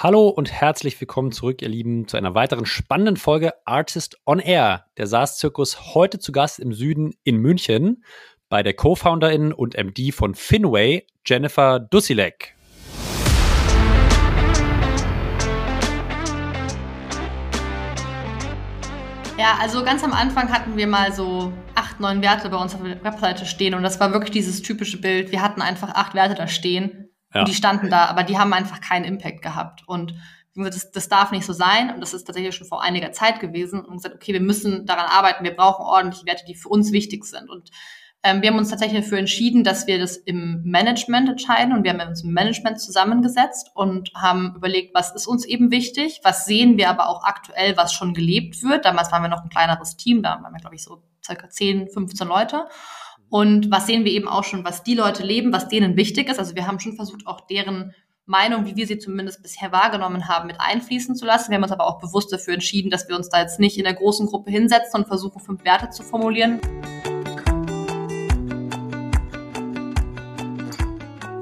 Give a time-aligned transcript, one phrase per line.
[0.00, 4.84] Hallo und herzlich willkommen zurück, ihr Lieben, zu einer weiteren spannenden Folge Artist on Air.
[4.96, 8.04] Der SaaS-Zirkus heute zu Gast im Süden in München
[8.48, 12.54] bei der Co-Founderin und MD von Finway, Jennifer Dussilek.
[19.36, 22.84] Ja, also ganz am Anfang hatten wir mal so acht, neun Werte bei uns auf
[22.84, 25.32] der Webseite stehen und das war wirklich dieses typische Bild.
[25.32, 27.40] Wir hatten einfach acht Werte da stehen ja.
[27.40, 29.86] Und die standen da, aber die haben einfach keinen Impact gehabt.
[29.86, 30.14] Und
[30.54, 31.92] das, das darf nicht so sein.
[31.92, 33.84] Und das ist tatsächlich schon vor einiger Zeit gewesen.
[33.84, 35.44] Und gesagt, okay, wir müssen daran arbeiten.
[35.44, 37.48] Wir brauchen ordentliche Werte, die für uns wichtig sind.
[37.50, 37.70] Und
[38.24, 41.74] ähm, wir haben uns tatsächlich dafür entschieden, dass wir das im Management entscheiden.
[41.74, 46.20] Und wir haben uns im Management zusammengesetzt und haben überlegt, was ist uns eben wichtig?
[46.24, 48.84] Was sehen wir aber auch aktuell, was schon gelebt wird?
[48.84, 50.22] Damals waren wir noch ein kleineres Team.
[50.22, 52.66] Da waren wir, glaube ich, so circa 10, 15 Leute.
[53.30, 56.38] Und was sehen wir eben auch schon, was die Leute leben, was denen wichtig ist.
[56.38, 60.46] Also wir haben schon versucht, auch deren Meinung, wie wir sie zumindest bisher wahrgenommen haben,
[60.46, 61.50] mit einfließen zu lassen.
[61.50, 63.84] Wir haben uns aber auch bewusst dafür entschieden, dass wir uns da jetzt nicht in
[63.84, 66.60] der großen Gruppe hinsetzen und versuchen, fünf Werte zu formulieren.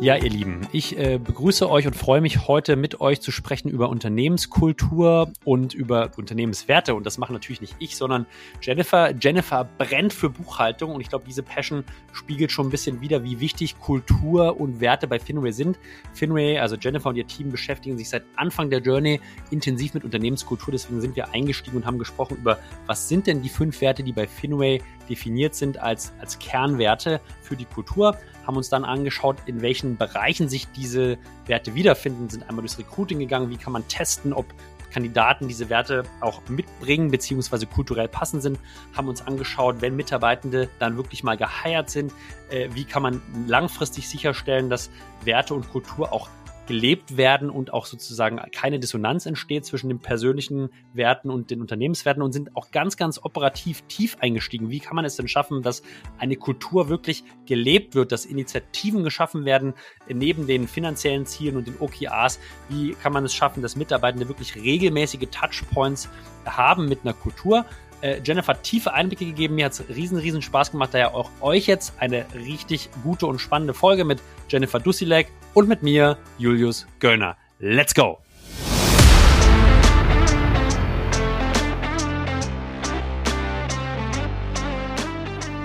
[0.06, 3.68] Ja, ihr Lieben, ich äh, begrüße euch und freue mich heute mit euch zu sprechen
[3.68, 6.94] über Unternehmenskultur und über Unternehmenswerte.
[6.94, 8.24] Und das mache natürlich nicht ich, sondern
[8.62, 9.12] Jennifer.
[9.20, 11.82] Jennifer brennt für Buchhaltung und ich glaube, diese Passion
[12.12, 15.76] spiegelt schon ein bisschen wieder, wie wichtig Kultur und Werte bei Finway sind.
[16.14, 19.20] Finway, also Jennifer und ihr Team beschäftigen sich seit Anfang der Journey
[19.50, 20.70] intensiv mit Unternehmenskultur.
[20.70, 24.12] Deswegen sind wir eingestiegen und haben gesprochen über, was sind denn die fünf Werte, die
[24.12, 29.60] bei Finway definiert sind als, als Kernwerte für die Kultur haben uns dann angeschaut, in
[29.60, 34.32] welchen Bereichen sich diese Werte wiederfinden, sind einmal durchs Recruiting gegangen, wie kann man testen,
[34.32, 34.46] ob
[34.92, 38.58] Kandidaten diese Werte auch mitbringen beziehungsweise kulturell passend sind,
[38.96, 42.12] haben uns angeschaut, wenn Mitarbeitende dann wirklich mal geheiert sind,
[42.48, 44.90] äh, wie kann man langfristig sicherstellen, dass
[45.22, 46.30] Werte und Kultur auch
[46.66, 52.22] gelebt werden und auch sozusagen keine Dissonanz entsteht zwischen den persönlichen Werten und den Unternehmenswerten
[52.22, 54.70] und sind auch ganz, ganz operativ tief eingestiegen.
[54.70, 55.82] Wie kann man es denn schaffen, dass
[56.18, 59.74] eine Kultur wirklich gelebt wird, dass Initiativen geschaffen werden
[60.08, 62.38] neben den finanziellen Zielen und den OKRs?
[62.68, 66.08] Wie kann man es schaffen, dass Mitarbeitende wirklich regelmäßige Touchpoints
[66.44, 67.64] haben mit einer Kultur?
[68.06, 69.56] Äh, Jennifer tiefe Einblicke gegeben.
[69.56, 70.90] Mir hat es riesen, riesen Spaß gemacht.
[70.92, 75.82] Daher auch euch jetzt eine richtig gute und spannende Folge mit Jennifer Dussilek und mit
[75.82, 77.36] mir, Julius Göllner.
[77.58, 78.18] Let's go!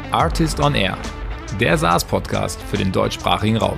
[0.10, 0.98] Artist on Air,
[1.60, 3.78] der SaaS-Podcast für den deutschsprachigen Raum.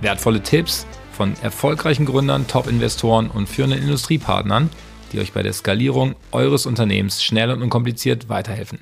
[0.00, 4.70] Wertvolle Tipps von erfolgreichen Gründern, Top-Investoren und führenden Industriepartnern–
[5.12, 8.80] die euch bei der Skalierung eures Unternehmens schnell und unkompliziert weiterhelfen.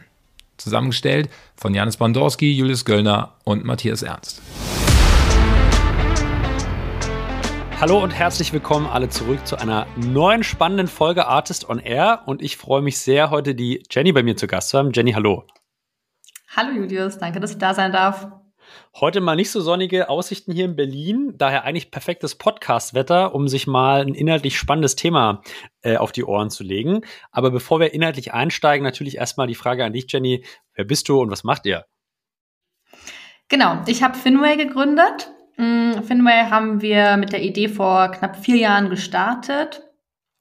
[0.56, 4.42] Zusammengestellt von Janis Bandorski, Julius Göllner und Matthias Ernst.
[7.80, 12.22] Hallo und herzlich willkommen alle zurück zu einer neuen spannenden Folge Artist on Air.
[12.26, 14.90] Und ich freue mich sehr, heute die Jenny bei mir zu Gast zu haben.
[14.92, 15.44] Jenny, hallo.
[16.56, 18.26] Hallo Julius, danke, dass ich da sein darf.
[18.96, 23.66] Heute mal nicht so sonnige Aussichten hier in Berlin, daher eigentlich perfektes Podcast-Wetter, um sich
[23.66, 25.42] mal ein inhaltlich spannendes Thema
[25.82, 27.02] äh, auf die Ohren zu legen.
[27.30, 30.44] Aber bevor wir inhaltlich einsteigen, natürlich erstmal die Frage an dich, Jenny.
[30.74, 31.84] Wer bist du und was macht ihr?
[33.48, 35.30] Genau, ich habe Finway gegründet.
[35.56, 39.87] Mm, Finway haben wir mit der Idee vor knapp vier Jahren gestartet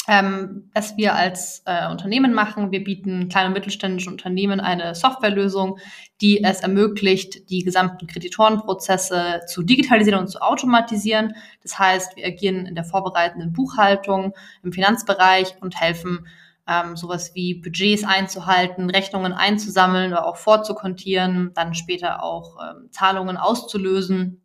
[0.08, 2.72] ähm, was wir als äh, Unternehmen machen.
[2.72, 5.80] Wir bieten kleinen und mittelständischen Unternehmen eine Softwarelösung,
[6.22, 11.36] die es ermöglicht, die gesamten Kreditorenprozesse zu digitalisieren und zu automatisieren.
[11.62, 16.26] Das heißt, wir agieren in der vorbereitenden Buchhaltung, im Finanzbereich und helfen,
[16.68, 23.36] ähm, sowas wie Budgets einzuhalten, Rechnungen einzusammeln oder auch vorzukontieren, dann später auch ähm, Zahlungen
[23.36, 24.42] auszulösen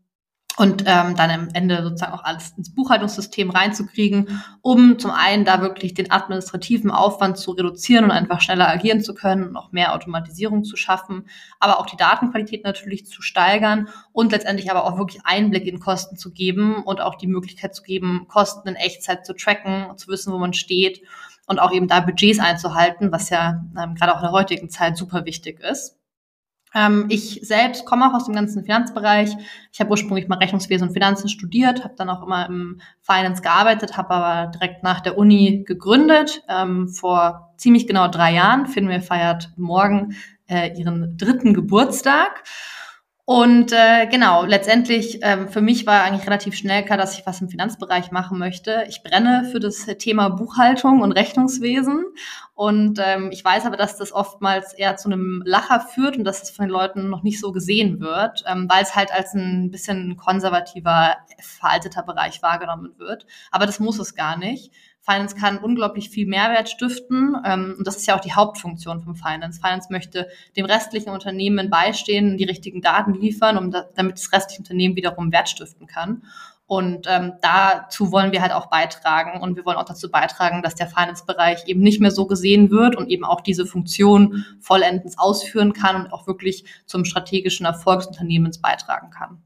[0.59, 5.63] und ähm, dann am Ende sozusagen auch alles ins Buchhaltungssystem reinzukriegen, um zum einen da
[5.63, 9.95] wirklich den administrativen Aufwand zu reduzieren und einfach schneller agieren zu können und noch mehr
[9.95, 11.27] Automatisierung zu schaffen,
[11.59, 16.17] aber auch die Datenqualität natürlich zu steigern und letztendlich aber auch wirklich Einblick in Kosten
[16.17, 20.35] zu geben und auch die Möglichkeit zu geben, Kosten in Echtzeit zu tracken, zu wissen,
[20.35, 21.01] wo man steht
[21.47, 24.99] und auch eben da Budgets einzuhalten, was ja ähm, gerade auch in der heutigen Zeit
[24.99, 25.97] super wichtig ist.
[26.75, 29.31] Ähm, ich selbst komme auch aus dem ganzen Finanzbereich.
[29.73, 33.97] Ich habe ursprünglich mal Rechnungswesen und Finanzen studiert, habe dann auch immer im Finance gearbeitet,
[33.97, 38.67] habe aber direkt nach der Uni gegründet, ähm, vor ziemlich genau drei Jahren.
[38.67, 40.15] Finway feiert morgen
[40.49, 42.45] äh, ihren dritten Geburtstag.
[43.33, 47.41] Und äh, genau, letztendlich ähm, für mich war eigentlich relativ schnell klar, dass ich was
[47.41, 48.85] im Finanzbereich machen möchte.
[48.91, 52.05] Ich brenne für das Thema Buchhaltung und Rechnungswesen.
[52.53, 56.43] Und ähm, ich weiß aber, dass das oftmals eher zu einem Lacher führt und dass
[56.43, 59.71] es von den Leuten noch nicht so gesehen wird, ähm, weil es halt als ein
[59.71, 63.25] bisschen konservativer, veralteter Bereich wahrgenommen wird.
[63.51, 64.75] Aber das muss es gar nicht.
[65.05, 67.37] Finance kann unglaublich viel Mehrwert stiften.
[67.45, 69.61] Ähm, und das ist ja auch die Hauptfunktion von Finance.
[69.61, 74.61] Finance möchte dem restlichen Unternehmen beistehen, die richtigen Daten liefern, um da, damit das restliche
[74.61, 76.23] Unternehmen wiederum Wert stiften kann.
[76.67, 79.43] Und ähm, dazu wollen wir halt auch beitragen.
[79.43, 82.97] Und wir wollen auch dazu beitragen, dass der Finance-Bereich eben nicht mehr so gesehen wird
[82.97, 88.09] und eben auch diese Funktion vollendens ausführen kann und auch wirklich zum strategischen Erfolg des
[88.09, 89.43] Unternehmens beitragen kann.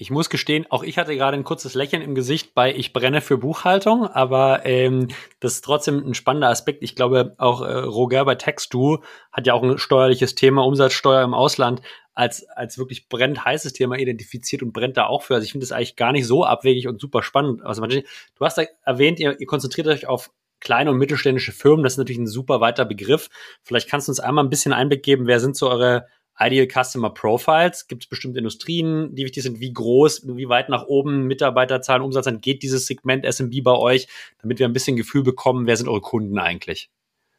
[0.00, 3.20] Ich muss gestehen, auch ich hatte gerade ein kurzes Lächeln im Gesicht bei Ich brenne
[3.20, 5.08] für Buchhaltung, aber ähm,
[5.40, 6.82] das ist trotzdem ein spannender Aspekt.
[6.82, 9.00] Ich glaube, auch äh, Roger bei Textu
[9.30, 11.82] hat ja auch ein steuerliches Thema, Umsatzsteuer im Ausland,
[12.14, 15.34] als, als wirklich brennend heißes Thema identifiziert und brennt da auch für.
[15.34, 17.62] Also ich finde das eigentlich gar nicht so abwegig und super spannend.
[17.62, 18.02] Also du
[18.40, 20.30] hast da erwähnt, ihr, ihr konzentriert euch auf
[20.60, 21.82] kleine und mittelständische Firmen.
[21.82, 23.28] Das ist natürlich ein super weiter Begriff.
[23.64, 26.06] Vielleicht kannst du uns einmal ein bisschen Einblick geben, wer sind so eure
[26.40, 27.86] Ideal Customer Profiles?
[27.86, 29.60] Gibt es bestimmte Industrien, die wichtig sind?
[29.60, 34.08] Wie groß, wie weit nach oben Mitarbeiterzahlen, Umsatz dann geht dieses Segment SMB bei euch,
[34.40, 36.90] damit wir ein bisschen Gefühl bekommen, wer sind eure Kunden eigentlich?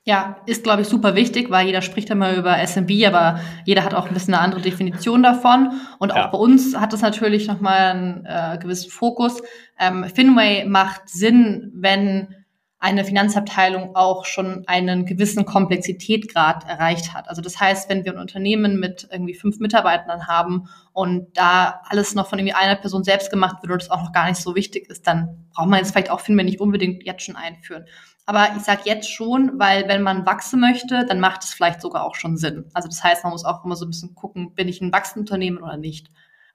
[0.04, 3.94] Ja, ist, glaube ich, super wichtig, weil jeder spricht immer über SMB, aber jeder hat
[3.94, 5.80] auch ein bisschen eine andere Definition davon.
[6.00, 6.28] Und auch ja.
[6.28, 9.44] bei uns hat das natürlich nochmal einen äh, gewissen Fokus.
[9.80, 12.41] Ähm, Finway macht Sinn, wenn
[12.82, 17.30] eine Finanzabteilung auch schon einen gewissen Komplexitätgrad erreicht hat.
[17.30, 22.16] Also das heißt, wenn wir ein Unternehmen mit irgendwie fünf Mitarbeitern haben und da alles
[22.16, 24.56] noch von irgendwie einer Person selbst gemacht wird und das auch noch gar nicht so
[24.56, 27.86] wichtig ist, dann braucht man jetzt vielleicht auch Finway nicht unbedingt jetzt schon einführen.
[28.26, 32.04] Aber ich sage jetzt schon, weil wenn man wachsen möchte, dann macht es vielleicht sogar
[32.04, 32.66] auch schon Sinn.
[32.74, 35.30] Also das heißt, man muss auch immer so ein bisschen gucken, bin ich ein wachsendes
[35.30, 36.10] Unternehmen oder nicht.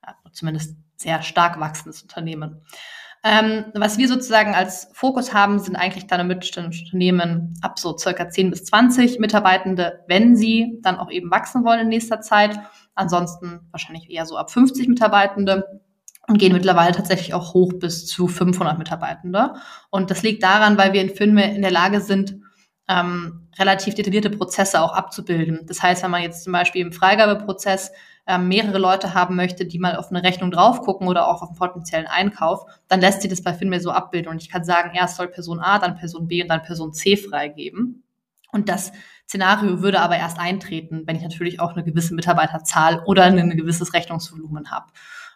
[0.04, 2.62] Ja, zumindest sehr stark wachsendes Unternehmen.
[3.28, 8.50] Ähm, was wir sozusagen als Fokus haben, sind eigentlich kleine Unternehmen ab so circa 10
[8.50, 12.56] bis 20 Mitarbeitende, wenn sie dann auch eben wachsen wollen in nächster Zeit.
[12.94, 15.80] Ansonsten wahrscheinlich eher so ab 50 Mitarbeitende
[16.28, 19.54] und gehen mittlerweile tatsächlich auch hoch bis zu 500 Mitarbeitende.
[19.90, 22.36] Und das liegt daran, weil wir in Firmen in der Lage sind,
[22.88, 25.62] ähm, relativ detaillierte Prozesse auch abzubilden.
[25.66, 27.90] Das heißt, wenn man jetzt zum Beispiel im Freigabeprozess
[28.26, 31.50] ähm, mehrere Leute haben möchte, die mal auf eine Rechnung drauf gucken oder auch auf
[31.50, 34.30] einen potenziellen Einkauf, dann lässt sich das bei Finmail so abbilden.
[34.30, 37.16] Und ich kann sagen, erst soll Person A, dann Person B und dann Person C
[37.16, 38.02] freigeben.
[38.50, 38.92] Und das
[39.28, 43.92] Szenario würde aber erst eintreten, wenn ich natürlich auch eine gewisse Mitarbeiterzahl oder ein gewisses
[43.92, 44.86] Rechnungsvolumen habe.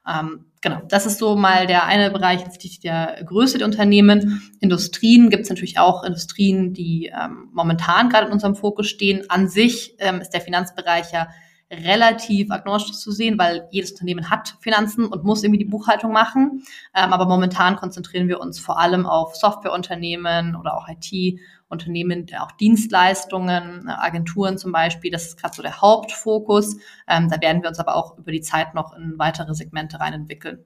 [0.08, 2.42] Ähm, genau, das ist so mal der eine Bereich
[2.82, 4.50] der Größe der Unternehmen.
[4.60, 9.28] Industrien gibt es natürlich auch Industrien, die ähm, momentan gerade in unserem Fokus stehen.
[9.28, 11.28] An sich ähm, ist der Finanzbereich ja
[11.70, 16.64] relativ agnostisch zu sehen, weil jedes Unternehmen hat Finanzen und muss irgendwie die Buchhaltung machen.
[16.94, 23.86] Ähm, aber momentan konzentrieren wir uns vor allem auf Softwareunternehmen oder auch IT-Unternehmen, auch Dienstleistungen,
[23.86, 25.12] äh, Agenturen zum Beispiel.
[25.12, 26.76] Das ist gerade so der Hauptfokus.
[27.06, 30.12] Ähm, da werden wir uns aber auch über die Zeit noch in weitere Segmente rein
[30.12, 30.64] entwickeln.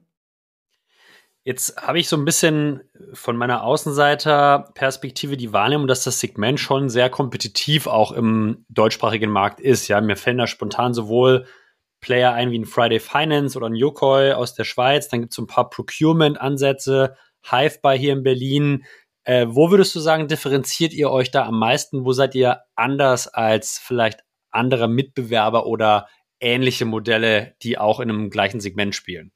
[1.47, 2.81] Jetzt habe ich so ein bisschen
[3.13, 9.59] von meiner Außenseiterperspektive die Wahrnehmung, dass das Segment schon sehr kompetitiv auch im deutschsprachigen Markt
[9.59, 9.87] ist.
[9.87, 11.45] Ja, mir fällen da spontan sowohl
[12.01, 15.07] Player ein wie ein Friday Finance oder ein Yokoi aus der Schweiz.
[15.07, 17.15] Dann gibt es so ein paar Procurement-Ansätze,
[17.47, 18.83] Hive bei hier in Berlin.
[19.23, 22.05] Äh, wo würdest du sagen, differenziert ihr euch da am meisten?
[22.05, 26.07] Wo seid ihr anders als vielleicht andere Mitbewerber oder
[26.39, 29.31] ähnliche Modelle, die auch in einem gleichen Segment spielen?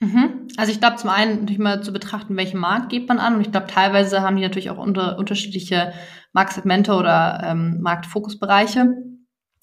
[0.00, 0.48] Mhm.
[0.56, 3.34] Also ich glaube zum einen natürlich mal zu betrachten, welchen Markt geht man an.
[3.34, 5.92] Und ich glaube, teilweise haben die natürlich auch unter, unterschiedliche
[6.32, 8.94] Marktsegmente oder ähm, Marktfokusbereiche.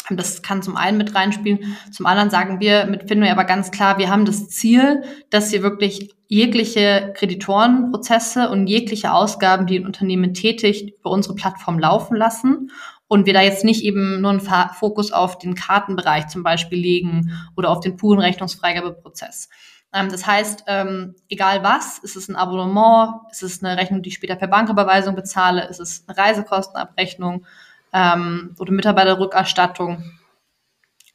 [0.09, 1.77] Das kann zum einen mit reinspielen.
[1.91, 5.63] Zum anderen sagen wir mit Finway aber ganz klar, wir haben das Ziel, dass wir
[5.63, 12.71] wirklich jegliche Kreditorenprozesse und jegliche Ausgaben, die ein Unternehmen tätigt, über unsere Plattform laufen lassen
[13.07, 14.41] und wir da jetzt nicht eben nur einen
[14.74, 19.50] Fokus auf den Kartenbereich zum Beispiel legen oder auf den puren Rechnungsfreigabeprozess.
[19.95, 24.09] Ähm, das heißt, ähm, egal was, ist es ein Abonnement, ist es eine Rechnung, die
[24.09, 27.45] ich später per Banküberweisung bezahle, ist es eine Reisekostenabrechnung
[27.93, 30.11] ähm, oder Mitarbeiterrückerstattung,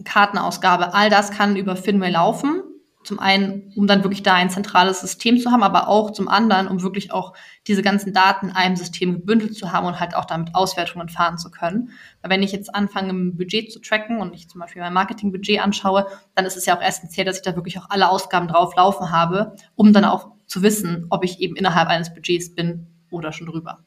[0.02, 2.59] Kartenausgabe, all das kann über Finway laufen
[3.02, 6.68] zum einen, um dann wirklich da ein zentrales System zu haben, aber auch zum anderen,
[6.68, 7.32] um wirklich auch
[7.66, 11.38] diese ganzen Daten in einem System gebündelt zu haben und halt auch damit Auswertungen fahren
[11.38, 11.90] zu können.
[12.20, 15.60] Weil wenn ich jetzt anfange, ein Budget zu tracken und ich zum Beispiel mein Marketingbudget
[15.60, 18.76] anschaue, dann ist es ja auch essentiell, dass ich da wirklich auch alle Ausgaben drauf
[18.76, 23.32] laufen habe, um dann auch zu wissen, ob ich eben innerhalb eines Budgets bin oder
[23.32, 23.82] schon drüber.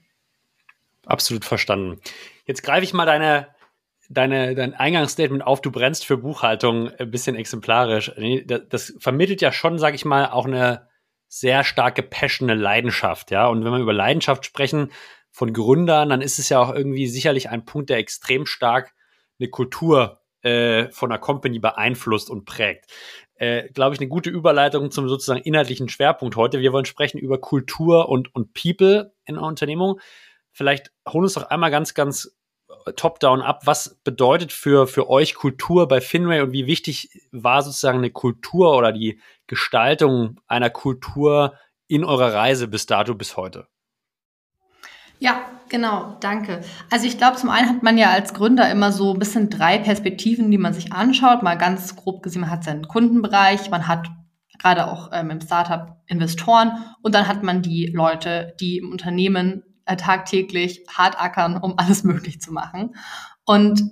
[1.05, 2.00] Absolut verstanden.
[2.46, 3.48] Jetzt greife ich mal deine
[4.13, 8.12] deine, dein Eingangsstatement auf, du brennst für Buchhaltung, ein bisschen exemplarisch.
[8.70, 10.88] Das, vermittelt ja schon, sag ich mal, auch eine
[11.27, 13.48] sehr starke Passion, Leidenschaft, ja.
[13.48, 14.91] Und wenn wir über Leidenschaft sprechen
[15.32, 18.93] von Gründern, dann ist es ja auch irgendwie sicherlich ein Punkt, der extrem stark
[19.39, 22.86] eine Kultur äh, von einer Company beeinflusst und prägt.
[23.36, 26.60] Äh, Glaube ich, eine gute Überleitung zum sozusagen inhaltlichen Schwerpunkt heute.
[26.60, 30.00] Wir wollen sprechen über Kultur und, und People in einer Unternehmung.
[30.51, 32.38] Vielleicht holen uns doch einmal ganz, ganz
[32.96, 33.62] top-down ab.
[33.65, 38.75] Was bedeutet für, für euch Kultur bei Finway und wie wichtig war sozusagen eine Kultur
[38.75, 41.53] oder die Gestaltung einer Kultur
[41.88, 43.68] in eurer Reise bis dato, bis heute?
[45.20, 46.62] Ja, genau, danke.
[46.92, 49.77] Also ich glaube, zum einen hat man ja als Gründer immer so ein bisschen drei
[49.77, 51.44] Perspektiven, die man sich anschaut.
[51.44, 54.10] Mal ganz grob gesehen, man hat seinen Kundenbereich, man hat
[54.60, 59.63] gerade auch ähm, im Startup Investoren und dann hat man die Leute, die im Unternehmen
[59.85, 62.95] tagtäglich hart ackern, um alles möglich zu machen.
[63.45, 63.83] Und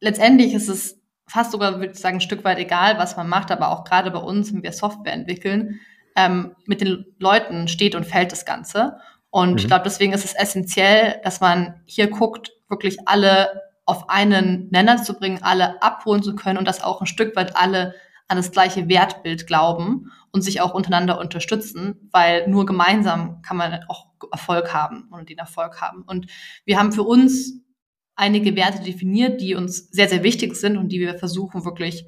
[0.00, 3.50] letztendlich ist es fast sogar, würde ich sagen, ein Stück weit egal, was man macht,
[3.50, 5.80] aber auch gerade bei uns, wenn wir Software entwickeln,
[6.16, 8.98] ähm, mit den Leuten steht und fällt das Ganze.
[9.30, 9.56] Und mhm.
[9.58, 15.02] ich glaube, deswegen ist es essentiell, dass man hier guckt, wirklich alle auf einen Nenner
[15.02, 17.94] zu bringen, alle abholen zu können und dass auch ein Stück weit alle
[18.32, 23.80] an das gleiche Wertbild glauben und sich auch untereinander unterstützen, weil nur gemeinsam kann man
[23.88, 26.02] auch Erfolg haben und den Erfolg haben.
[26.02, 26.26] Und
[26.64, 27.52] wir haben für uns
[28.16, 32.06] einige Werte definiert, die uns sehr, sehr wichtig sind und die wir versuchen wirklich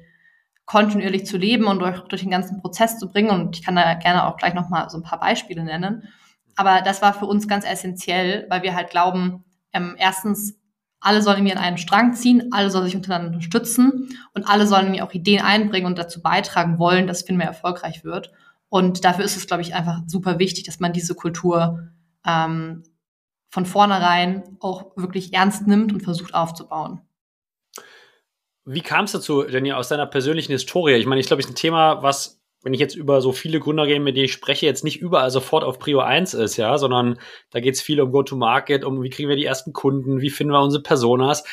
[0.65, 3.29] kontinuierlich zu leben und durch, durch den ganzen Prozess zu bringen.
[3.29, 6.09] Und ich kann da gerne auch gleich nochmal so ein paar Beispiele nennen.
[6.55, 10.57] Aber das war für uns ganz essentiell, weil wir halt glauben, ähm, erstens,
[11.05, 14.89] alle sollen mir in einen Strang ziehen, alle sollen sich untereinander unterstützen und alle sollen
[14.89, 18.31] mir auch Ideen einbringen und dazu beitragen wollen, dass FinMe erfolgreich wird.
[18.69, 21.89] Und dafür ist es, glaube ich, einfach super wichtig, dass man diese Kultur
[22.25, 22.81] ähm,
[23.49, 27.01] von vornherein auch wirklich ernst nimmt und versucht aufzubauen.
[28.65, 30.95] Wie kam es dazu, denn ja aus deiner persönlichen Historie?
[30.95, 33.85] Ich meine, ich glaube, ist ein Thema, was, wenn ich jetzt über so viele Gründer
[33.85, 37.19] gehe, mit denen ich spreche, jetzt nicht überall sofort auf Prio 1 ist, ja, sondern
[37.51, 40.51] da geht es viel um Go-to-Market, um wie kriegen wir die ersten Kunden, wie finden
[40.51, 41.43] wir unsere Personas.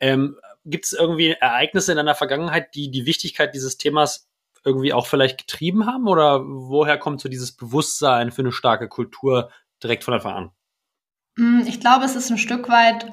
[0.00, 0.36] Ähm,
[0.66, 4.28] Gibt es irgendwie Ereignisse in deiner Vergangenheit, die die Wichtigkeit dieses Themas
[4.62, 6.06] irgendwie auch vielleicht getrieben haben?
[6.06, 9.50] Oder woher kommt so dieses Bewusstsein für eine starke Kultur
[9.82, 10.50] direkt von Anfang an?
[11.36, 13.10] Mm, ich glaube, es ist ein Stück weit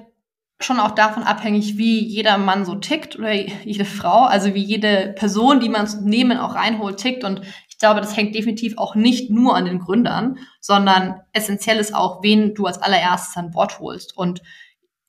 [0.60, 5.14] schon auch davon abhängig, wie jeder Mann so tickt oder jede Frau, also wie jede
[5.16, 7.24] Person, die man ins Unternehmen auch reinholt, tickt.
[7.24, 11.94] Und ich glaube, das hängt definitiv auch nicht nur an den Gründern, sondern essentiell ist
[11.94, 14.18] auch, wen du als allererstes an Bord holst.
[14.18, 14.42] Und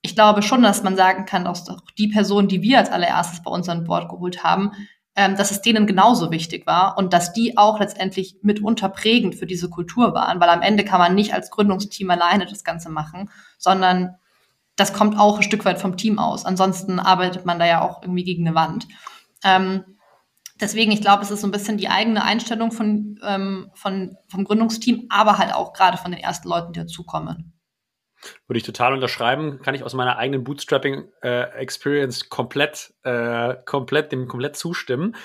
[0.03, 3.43] ich glaube schon, dass man sagen kann, dass auch die Person, die wir als allererstes
[3.43, 4.73] bei uns an Bord geholt haben,
[5.17, 9.47] ähm, dass es denen genauso wichtig war und dass die auch letztendlich mitunter prägend für
[9.47, 13.31] diese Kultur waren, weil am Ende kann man nicht als Gründungsteam alleine das Ganze machen,
[13.57, 14.15] sondern
[14.79, 16.47] das kommt auch ein Stück weit vom Team aus.
[16.47, 18.87] Ansonsten arbeitet man da ja auch irgendwie gegen eine Wand.
[19.45, 19.85] Ähm,
[20.61, 24.45] deswegen, ich glaube, es ist so ein bisschen die eigene Einstellung von, ähm, von, vom
[24.45, 27.53] Gründungsteam, aber halt auch gerade von den ersten Leuten, die dazukommen.
[28.47, 34.29] Würde ich total unterschreiben, kann ich aus meiner eigenen Bootstrapping-Experience äh, komplett, äh, komplett, dem
[34.29, 35.17] komplett zustimmen.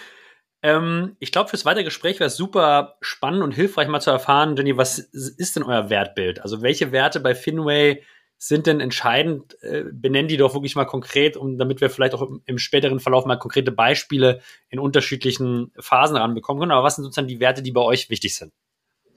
[0.63, 4.55] Ähm, ich glaube, fürs weitere Gespräch wäre es super spannend und hilfreich, mal zu erfahren,
[4.55, 6.41] Jenny, was ist denn euer Wertbild?
[6.41, 8.03] Also welche Werte bei Finway
[8.47, 9.61] sind denn entscheidend?
[9.61, 13.25] Äh, benennen die doch wirklich mal konkret, um, damit wir vielleicht auch im, späteren Verlauf
[13.25, 16.71] mal konkrete Beispiele in unterschiedlichen Phasen ranbekommen können.
[16.71, 18.51] Aber was sind sozusagen die Werte, die bei euch wichtig sind?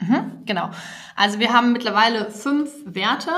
[0.00, 0.70] Mhm, genau.
[1.14, 3.30] Also wir haben mittlerweile fünf Werte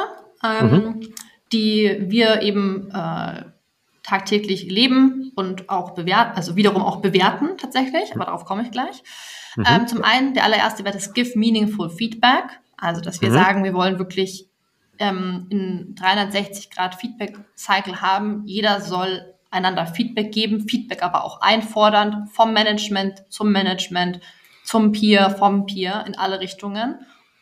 [0.45, 1.14] ähm, mhm.
[1.52, 3.45] die wir eben äh,
[4.02, 9.02] tagtäglich leben und auch bewerten, also wiederum auch bewerten tatsächlich, aber darauf komme ich gleich.
[9.57, 9.64] Mhm.
[9.68, 12.45] Ähm, zum einen, der allererste Wert ist Give Meaningful Feedback,
[12.76, 13.35] also dass wir mhm.
[13.35, 14.48] sagen, wir wollen wirklich
[14.99, 18.43] ähm, in 360 Grad Feedback Cycle haben.
[18.47, 24.21] Jeder soll einander Feedback geben, Feedback aber auch einfordern, vom Management zum Management,
[24.64, 26.99] zum Peer, vom Peer in alle Richtungen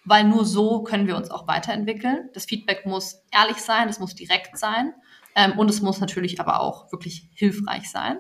[0.07, 2.31] weil nur so können wir uns auch weiterentwickeln.
[2.33, 4.95] Das Feedback muss ehrlich sein, es muss direkt sein
[5.35, 8.19] ähm, und es muss natürlich aber auch wirklich hilfreich sein.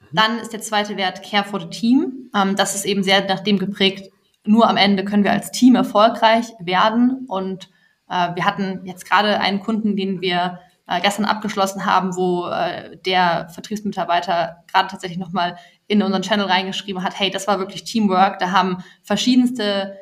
[0.00, 0.06] Mhm.
[0.12, 2.30] Dann ist der zweite Wert Care for the Team.
[2.34, 4.10] Ähm, das ist eben sehr nach dem geprägt,
[4.44, 7.26] nur am Ende können wir als Team erfolgreich werden.
[7.28, 7.68] Und
[8.34, 13.48] wir hatten jetzt gerade einen Kunden, den wir äh, gestern abgeschlossen haben, wo äh, der
[13.48, 18.38] Vertriebsmitarbeiter gerade tatsächlich nochmal in unseren Channel reingeschrieben hat, hey, das war wirklich Teamwork.
[18.38, 19.96] Da haben verschiedenste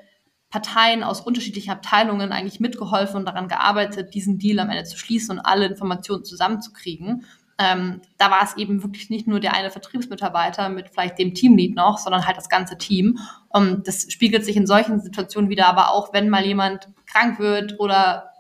[0.49, 5.39] Parteien aus unterschiedlichen Abteilungen eigentlich mitgeholfen und daran gearbeitet, diesen Deal am Ende zu schließen
[5.39, 7.25] und alle Informationen zusammenzukriegen.
[7.61, 11.75] Ähm, da war es eben wirklich nicht nur der eine Vertriebsmitarbeiter mit vielleicht dem Teamlead
[11.75, 13.19] noch, sondern halt das ganze Team.
[13.51, 17.79] Und das spiegelt sich in solchen Situationen wieder, aber auch wenn mal jemand krank wird
[17.79, 18.31] oder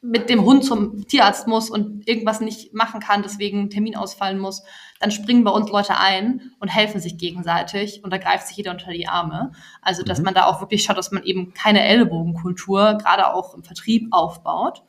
[0.00, 4.64] mit dem Hund zum Tierarzt muss und irgendwas nicht machen kann, deswegen Termin ausfallen muss,
[4.98, 8.72] dann springen bei uns Leute ein und helfen sich gegenseitig und da greift sich jeder
[8.72, 9.52] unter die Arme.
[9.82, 10.26] Also, dass mhm.
[10.26, 14.82] man da auch wirklich schaut, dass man eben keine Ellbogenkultur, gerade auch im Vertrieb, aufbaut.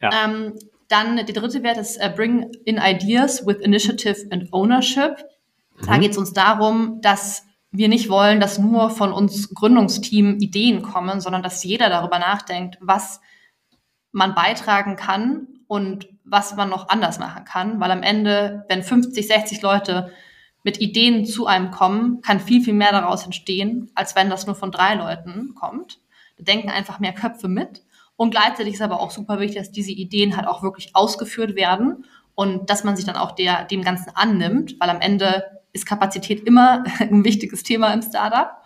[0.00, 0.10] Ja.
[0.24, 0.54] Ähm,
[0.92, 5.16] dann der dritte Wert ist uh, Bring in Ideas with Initiative and Ownership.
[5.80, 5.86] Mhm.
[5.86, 10.82] Da geht es uns darum, dass wir nicht wollen, dass nur von uns Gründungsteam Ideen
[10.82, 13.20] kommen, sondern dass jeder darüber nachdenkt, was
[14.12, 17.80] man beitragen kann und was man noch anders machen kann.
[17.80, 20.12] Weil am Ende, wenn 50, 60 Leute
[20.62, 24.54] mit Ideen zu einem kommen, kann viel, viel mehr daraus entstehen, als wenn das nur
[24.54, 25.98] von drei Leuten kommt.
[26.36, 27.82] Da denken einfach mehr Köpfe mit.
[28.16, 32.04] Und gleichzeitig ist aber auch super wichtig, dass diese Ideen halt auch wirklich ausgeführt werden
[32.34, 36.46] und dass man sich dann auch der, dem Ganzen annimmt, weil am Ende ist Kapazität
[36.46, 38.62] immer ein wichtiges Thema im Startup.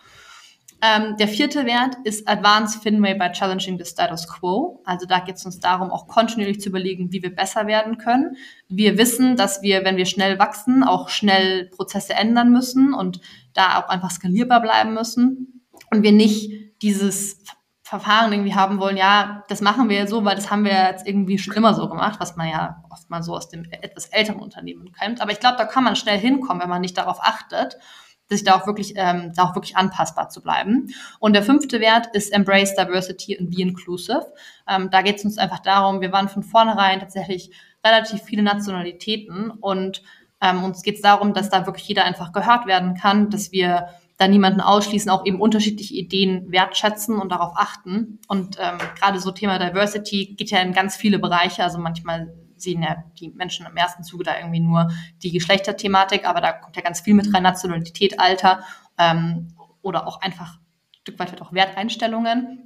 [0.83, 4.83] Ähm, der vierte Wert ist Advanced Finway by Challenging the Status Quo.
[4.85, 8.37] Also da geht es uns darum, auch kontinuierlich zu überlegen, wie wir besser werden können.
[8.69, 13.21] Wir wissen, dass wir, wenn wir schnell wachsen, auch schnell Prozesse ändern müssen und
[13.55, 17.43] da auch einfach skalierbar bleiben müssen und wir nicht dieses
[17.87, 21.07] Verfahren irgendwie haben wollen, ja, das machen wir ja so, weil das haben wir jetzt
[21.07, 24.41] irgendwie schon immer so gemacht, was man ja oft mal so aus dem etwas älteren
[24.41, 25.21] Unternehmen kennt.
[25.21, 27.77] Aber ich glaube, da kann man schnell hinkommen, wenn man nicht darauf achtet
[28.29, 30.89] sich da auch wirklich, ähm, da auch wirklich anpassbar zu bleiben.
[31.21, 34.33] Und der fünfte Wert ist Embrace Diversity and Be Inclusive.
[34.69, 37.53] Ähm, da geht es uns einfach darum, wir waren von vornherein tatsächlich
[37.85, 40.03] relativ viele Nationalitäten und
[40.41, 43.91] ähm, uns geht es darum, dass da wirklich jeder einfach gehört werden kann, dass wir
[44.17, 48.19] da niemanden ausschließen, auch eben unterschiedliche Ideen wertschätzen und darauf achten.
[48.29, 51.63] Und ähm, gerade so Thema Diversity geht ja in ganz viele Bereiche.
[51.63, 54.91] Also manchmal sehen ja die Menschen im ersten Zuge da irgendwie nur
[55.23, 58.65] die Geschlechterthematik, aber da kommt ja ganz viel mit rein, Nationalität, Alter
[58.99, 59.49] ähm,
[59.83, 62.63] oder auch einfach ein Stück weit auch Werteinstellungen.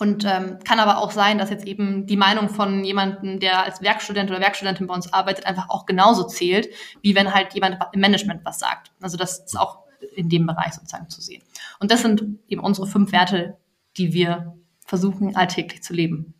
[0.00, 3.80] Und ähm, kann aber auch sein, dass jetzt eben die Meinung von jemandem, der als
[3.80, 6.68] Werkstudent oder Werkstudentin bei uns arbeitet, einfach auch genauso zählt,
[7.00, 8.90] wie wenn halt jemand im Management was sagt.
[9.00, 9.83] Also das ist auch
[10.14, 11.42] in dem Bereich sozusagen zu sehen.
[11.80, 13.56] Und das sind eben unsere fünf Werte,
[13.96, 16.34] die wir versuchen alltäglich zu leben.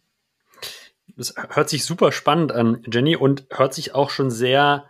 [1.17, 4.85] Das hört sich super spannend an, Jenny, und hört sich auch schon sehr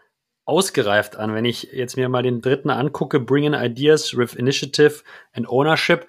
[0.44, 1.34] ausgereift an.
[1.34, 5.02] Wenn ich jetzt mir mal den dritten angucke, Bring in Ideas with Initiative
[5.32, 6.06] and Ownership,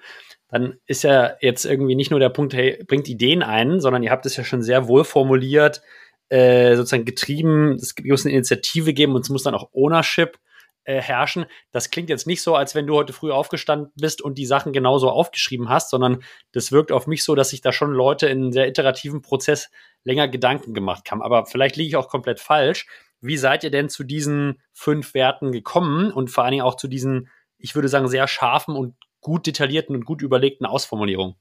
[0.48, 4.10] dann ist ja jetzt irgendwie nicht nur der Punkt, hey, bringt Ideen ein, sondern ihr
[4.10, 5.82] habt es ja schon sehr wohl formuliert,
[6.28, 10.38] äh, sozusagen getrieben, es muss eine Initiative geben und es muss dann auch Ownership
[10.86, 11.46] äh, herrschen.
[11.72, 14.72] Das klingt jetzt nicht so, als wenn du heute früh aufgestanden bist und die Sachen
[14.72, 16.22] genauso aufgeschrieben hast, sondern
[16.52, 19.70] das wirkt auf mich so, dass sich da schon Leute in einem sehr iterativen Prozess
[20.04, 21.22] länger Gedanken gemacht haben.
[21.22, 22.86] Aber vielleicht liege ich auch komplett falsch.
[23.20, 26.86] Wie seid ihr denn zu diesen fünf Werten gekommen und vor allen Dingen auch zu
[26.86, 31.34] diesen, ich würde sagen, sehr scharfen und gut detaillierten und gut überlegten Ausformulierungen?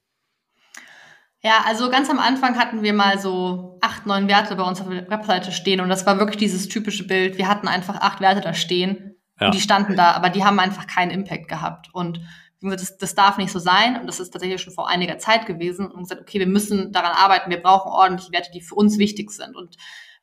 [1.43, 4.89] Ja, also ganz am Anfang hatten wir mal so acht, neun Werte bei uns auf
[4.89, 7.37] der Webseite stehen und das war wirklich dieses typische Bild.
[7.37, 9.47] Wir hatten einfach acht Werte da stehen ja.
[9.47, 11.93] Und die standen da, aber die haben einfach keinen Impact gehabt.
[11.93, 12.21] Und
[12.61, 13.99] das, das darf nicht so sein.
[13.99, 15.87] Und das ist tatsächlich schon vor einiger Zeit gewesen.
[15.87, 17.49] Und gesagt, okay, wir müssen daran arbeiten.
[17.49, 19.55] Wir brauchen ordentliche Werte, die für uns wichtig sind.
[19.55, 19.75] Und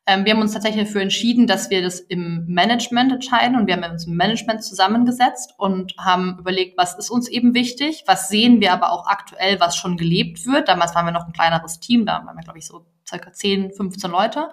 [0.06, 3.56] ähm, wir haben uns tatsächlich dafür entschieden, dass wir das im Management entscheiden.
[3.56, 8.04] Und wir haben uns im Management zusammengesetzt und haben überlegt, was ist uns eben wichtig?
[8.06, 10.68] Was sehen wir aber auch aktuell, was schon gelebt wird?
[10.68, 12.06] Damals waren wir noch ein kleineres Team.
[12.06, 14.48] Da waren wir, glaube ich, so circa 10, 15 Leute.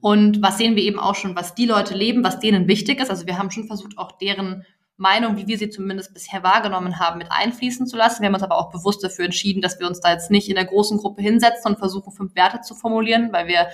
[0.00, 3.10] Und was sehen wir eben auch schon, was die Leute leben, was denen wichtig ist.
[3.10, 4.64] Also wir haben schon versucht, auch deren
[4.96, 8.20] Meinung, wie wir sie zumindest bisher wahrgenommen haben, mit einfließen zu lassen.
[8.20, 10.56] Wir haben uns aber auch bewusst dafür entschieden, dass wir uns da jetzt nicht in
[10.56, 13.68] der großen Gruppe hinsetzen und versuchen, fünf Werte zu formulieren, weil wir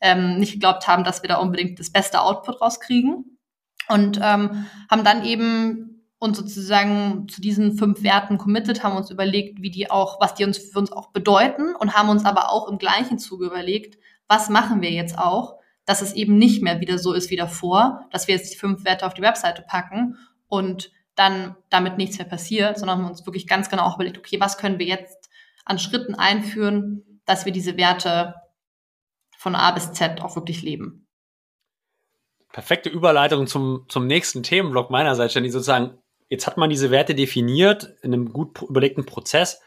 [0.00, 3.38] ähm, nicht geglaubt haben, dass wir da unbedingt das beste Output rauskriegen.
[3.88, 9.62] Und ähm, haben dann eben uns sozusagen zu diesen fünf Werten committed, haben uns überlegt,
[9.62, 12.68] wie die auch, was die uns für uns auch bedeuten und haben uns aber auch
[12.68, 15.59] im gleichen Zuge überlegt, was machen wir jetzt auch,
[15.90, 18.84] dass es eben nicht mehr wieder so ist wie davor, dass wir jetzt die fünf
[18.84, 23.68] Werte auf die Webseite packen und dann damit nichts mehr passiert, sondern uns wirklich ganz
[23.68, 25.28] genau auch überlegt, okay, was können wir jetzt
[25.64, 28.36] an Schritten einführen, dass wir diese Werte
[29.36, 31.08] von A bis Z auch wirklich leben.
[32.52, 35.98] Perfekte Überleitung zum, zum nächsten Themenblock meinerseits, Jenny, sozusagen,
[36.28, 39.60] jetzt hat man diese Werte definiert in einem gut überlegten Prozess.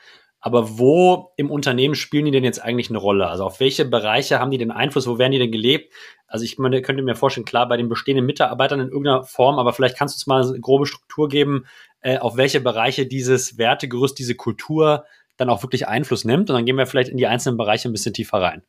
[0.45, 3.27] Aber wo im Unternehmen spielen die denn jetzt eigentlich eine Rolle?
[3.27, 5.07] Also auf welche Bereiche haben die den Einfluss?
[5.07, 5.93] Wo werden die denn gelebt?
[6.27, 9.71] Also ich meine, könnte mir vorstellen, klar, bei den bestehenden Mitarbeitern in irgendeiner Form, aber
[9.71, 11.65] vielleicht kannst du uns mal eine grobe Struktur geben,
[12.01, 15.05] äh, auf welche Bereiche dieses Wertegerüst, diese Kultur
[15.37, 16.49] dann auch wirklich Einfluss nimmt.
[16.49, 18.63] Und dann gehen wir vielleicht in die einzelnen Bereiche ein bisschen tiefer rein.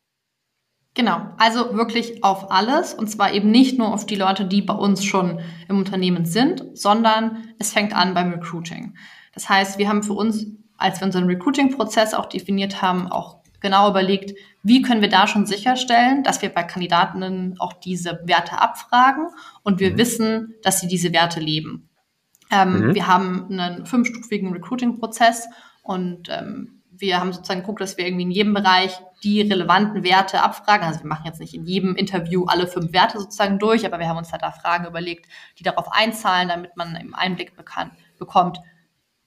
[0.94, 4.74] Genau, also wirklich auf alles und zwar eben nicht nur auf die Leute, die bei
[4.74, 8.94] uns schon im Unternehmen sind, sondern es fängt an beim Recruiting.
[9.32, 13.88] Das heißt, wir haben für uns als wir unseren Recruiting-Prozess auch definiert haben, auch genau
[13.88, 19.28] überlegt, wie können wir da schon sicherstellen, dass wir bei Kandidatinnen auch diese Werte abfragen
[19.62, 19.98] und wir mhm.
[19.98, 21.88] wissen, dass sie diese Werte leben.
[22.50, 22.94] Ähm, mhm.
[22.94, 25.48] Wir haben einen fünfstufigen Recruiting-Prozess
[25.82, 30.42] und ähm, wir haben sozusagen geguckt, dass wir irgendwie in jedem Bereich die relevanten Werte
[30.42, 30.86] abfragen.
[30.86, 34.08] Also wir machen jetzt nicht in jedem Interview alle fünf Werte sozusagen durch, aber wir
[34.08, 35.26] haben uns halt da Fragen überlegt,
[35.58, 38.60] die darauf einzahlen, damit man einen Einblick bekannt, bekommt,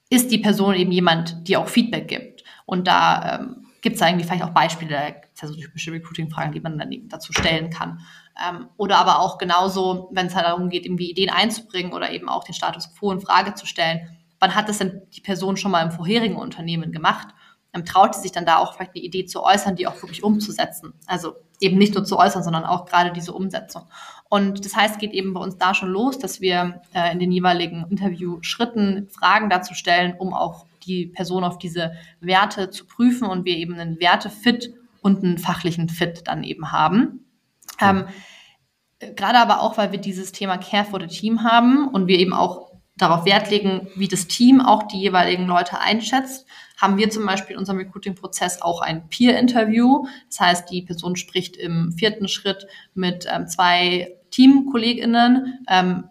[0.09, 2.43] ist die Person eben jemand, die auch Feedback gibt.
[2.65, 6.51] Und da ähm, gibt es eigentlich vielleicht auch Beispiele, da gibt ja so typische Recruiting-Fragen,
[6.51, 8.01] die man dann eben dazu stellen kann.
[8.45, 12.29] Ähm, oder aber auch genauso, wenn es halt darum geht, irgendwie Ideen einzubringen oder eben
[12.29, 14.17] auch den Status quo in Frage zu stellen.
[14.39, 17.29] Wann hat das denn die Person schon mal im vorherigen Unternehmen gemacht?
[17.73, 20.23] Ähm, traut sie sich dann da auch vielleicht eine Idee zu äußern, die auch wirklich
[20.23, 20.93] umzusetzen?
[21.05, 23.83] Also eben nicht nur zu äußern, sondern auch gerade diese Umsetzung.
[24.29, 27.31] Und das heißt, geht eben bei uns da schon los, dass wir äh, in den
[27.31, 33.45] jeweiligen Interview-Schritten Fragen dazu stellen, um auch die Person auf diese Werte zu prüfen und
[33.45, 37.25] wir eben einen Wertefit und einen fachlichen Fit dann eben haben.
[37.79, 38.05] Ähm,
[38.99, 42.33] Gerade aber auch, weil wir dieses Thema Care for the Team haben und wir eben
[42.33, 47.25] auch darauf Wert legen, wie das Team auch die jeweiligen Leute einschätzt, haben wir zum
[47.25, 50.07] Beispiel in unserem Recruiting-Prozess auch ein Peer-Interview.
[50.29, 56.09] Das heißt, die Person spricht im vierten Schritt mit ähm, zwei TeamkollegInnen, ähm,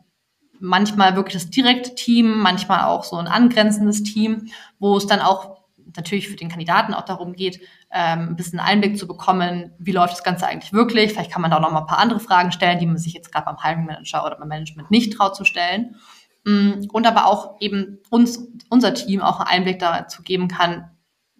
[0.58, 5.56] manchmal wirklich das direkte Team, manchmal auch so ein angrenzendes Team, wo es dann auch
[5.94, 7.60] natürlich für den Kandidaten auch darum geht,
[7.92, 11.12] ähm, ein bisschen Einblick zu bekommen, wie läuft das Ganze eigentlich wirklich.
[11.12, 13.14] Vielleicht kann man da auch noch mal ein paar andere Fragen stellen, die man sich
[13.14, 15.94] jetzt gerade beim Hiring Manager oder beim Management nicht traut zu stellen.
[16.44, 20.90] Mm, und aber auch eben uns, unser Team auch einen Einblick dazu geben kann,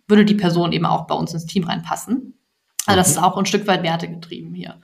[0.07, 2.39] würde die Person eben auch bei uns ins Team reinpassen.
[2.87, 4.81] Also das ist auch ein Stück weit wertegetrieben hier.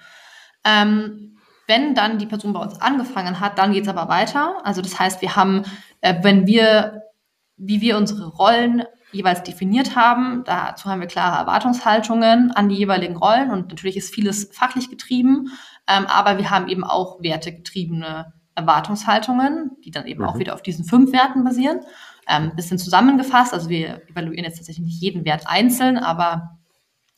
[0.65, 1.32] Ähm,
[1.73, 4.57] wenn dann die Person bei uns angefangen hat, dann geht es aber weiter.
[4.63, 5.65] Also das heißt, wir haben,
[6.03, 7.05] äh, wenn wir,
[7.57, 10.43] wie wir unsere Rollen jeweils definiert haben.
[10.45, 15.51] Dazu haben wir klare Erwartungshaltungen an die jeweiligen Rollen und natürlich ist vieles fachlich getrieben,
[15.87, 20.29] ähm, aber wir haben eben auch wertegetriebene Erwartungshaltungen, die dann eben mhm.
[20.29, 21.81] auch wieder auf diesen fünf Werten basieren.
[22.29, 26.59] Ähm, bisschen zusammengefasst, also wir evaluieren jetzt tatsächlich nicht jeden Wert einzeln, aber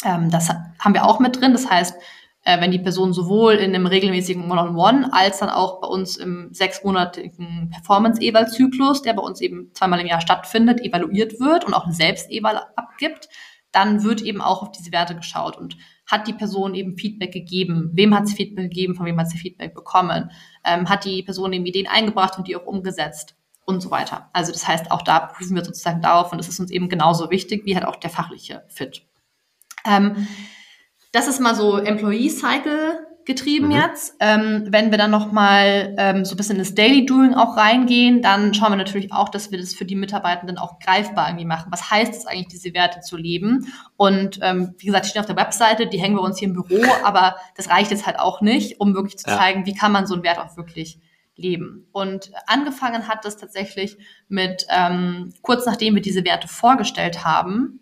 [0.04, 1.52] ähm, das haben wir auch mit drin.
[1.52, 1.94] Das heißt,
[2.44, 5.88] äh, wenn die Person sowohl in einem regelmäßigen One-on-One -on -One als dann auch bei
[5.88, 11.74] uns im sechsmonatigen Performance-Eval-Zyklus, der bei uns eben zweimal im Jahr stattfindet, evaluiert wird und
[11.74, 13.28] auch eine Selbst-Eval abgibt,
[13.72, 15.76] dann wird eben auch auf diese Werte geschaut und
[16.06, 17.90] hat die Person eben Feedback gegeben?
[17.94, 18.94] Wem hat sie Feedback gegeben?
[18.94, 20.30] Von wem hat sie Feedback bekommen?
[20.64, 23.36] Ähm, hat die Person eben Ideen eingebracht und die auch umgesetzt?
[23.66, 24.28] Und so weiter.
[24.34, 27.30] Also das heißt, auch da prüfen wir sozusagen darauf und das ist uns eben genauso
[27.30, 29.06] wichtig wie halt auch der fachliche Fit.
[29.86, 30.28] Ähm,
[31.14, 33.72] das ist mal so Employee Cycle getrieben mhm.
[33.72, 34.16] jetzt.
[34.20, 38.52] Ähm, wenn wir dann nochmal ähm, so ein bisschen ins Daily Doing auch reingehen, dann
[38.52, 41.70] schauen wir natürlich auch, dass wir das für die Mitarbeitenden auch greifbar irgendwie machen.
[41.70, 43.72] Was heißt es eigentlich, diese Werte zu leben?
[43.96, 46.54] Und ähm, wie gesagt, die stehen auf der Webseite, die hängen wir uns hier im
[46.54, 49.38] Büro, aber das reicht jetzt halt auch nicht, um wirklich zu ja.
[49.38, 50.98] zeigen, wie kann man so einen Wert auch wirklich
[51.36, 51.88] leben.
[51.92, 53.96] Und angefangen hat das tatsächlich
[54.28, 57.80] mit, ähm, kurz nachdem wir diese Werte vorgestellt haben,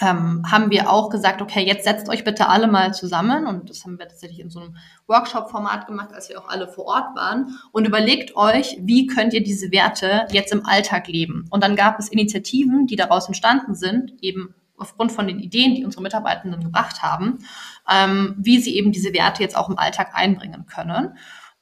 [0.00, 3.84] ähm, haben wir auch gesagt, okay, jetzt setzt euch bitte alle mal zusammen und das
[3.84, 7.58] haben wir tatsächlich in so einem Workshop-Format gemacht, als wir auch alle vor Ort waren
[7.72, 11.46] und überlegt euch, wie könnt ihr diese Werte jetzt im Alltag leben.
[11.50, 15.84] Und dann gab es Initiativen, die daraus entstanden sind, eben aufgrund von den Ideen, die
[15.84, 17.40] unsere Mitarbeitenden gebracht haben,
[17.88, 21.16] ähm, wie sie eben diese Werte jetzt auch im Alltag einbringen können.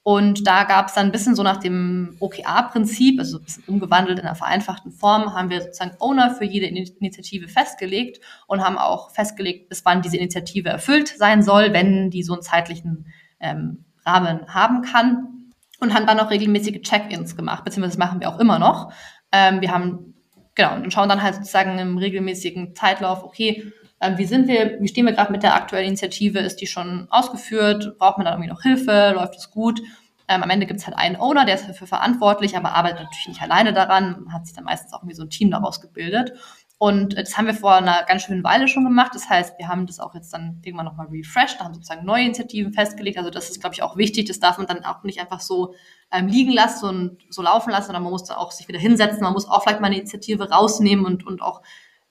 [0.09, 4.19] Und da gab es dann ein bisschen so nach dem OKR-Prinzip, also ein bisschen umgewandelt
[4.19, 9.11] in einer vereinfachten Form, haben wir sozusagen Owner für jede Initiative festgelegt und haben auch
[9.11, 14.47] festgelegt, bis wann diese Initiative erfüllt sein soll, wenn die so einen zeitlichen ähm, Rahmen
[14.49, 15.51] haben kann.
[15.79, 18.91] Und haben dann auch regelmäßige Check-ins gemacht, beziehungsweise machen wir auch immer noch.
[19.31, 20.15] Ähm, wir haben,
[20.55, 23.75] genau, und schauen dann halt sozusagen im regelmäßigen Zeitlauf, okay,
[24.17, 26.39] wie sind wir, wie stehen wir gerade mit der aktuellen Initiative?
[26.39, 27.99] Ist die schon ausgeführt?
[27.99, 29.13] Braucht man da irgendwie noch Hilfe?
[29.15, 29.81] Läuft es gut?
[30.29, 33.29] Ähm, am Ende gibt es halt einen Owner, der ist dafür verantwortlich, aber arbeitet natürlich
[33.29, 36.35] nicht alleine daran, hat sich dann meistens auch irgendwie so ein Team daraus gebildet.
[36.77, 39.13] Und äh, das haben wir vor einer ganz schönen Weile schon gemacht.
[39.15, 42.73] Das heißt, wir haben das auch jetzt dann irgendwann nochmal refreshed, haben sozusagen neue Initiativen
[42.73, 43.19] festgelegt.
[43.19, 44.27] Also das ist, glaube ich, auch wichtig.
[44.27, 45.75] Das darf man dann auch nicht einfach so
[46.13, 49.23] ähm, liegen lassen und so laufen lassen, sondern man muss da auch sich wieder hinsetzen.
[49.23, 51.63] Man muss auch vielleicht mal eine Initiative rausnehmen und, und auch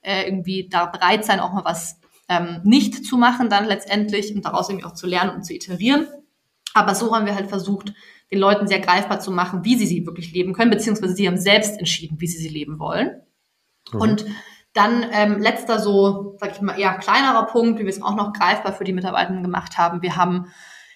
[0.08, 4.44] äh, irgendwie da bereit sein, auch mal was ähm, nicht zu machen dann letztendlich und
[4.44, 6.08] daraus irgendwie auch zu lernen und zu iterieren.
[6.72, 7.92] Aber so haben wir halt versucht,
[8.30, 11.38] den Leuten sehr greifbar zu machen, wie sie sie wirklich leben können, beziehungsweise sie haben
[11.38, 13.20] selbst entschieden, wie sie sie leben wollen.
[13.92, 14.00] Mhm.
[14.00, 14.26] Und
[14.72, 18.32] dann ähm, letzter so, sag ich mal, eher kleinerer Punkt, wie wir es auch noch
[18.32, 20.02] greifbar für die Mitarbeitenden gemacht haben.
[20.02, 20.52] Wir haben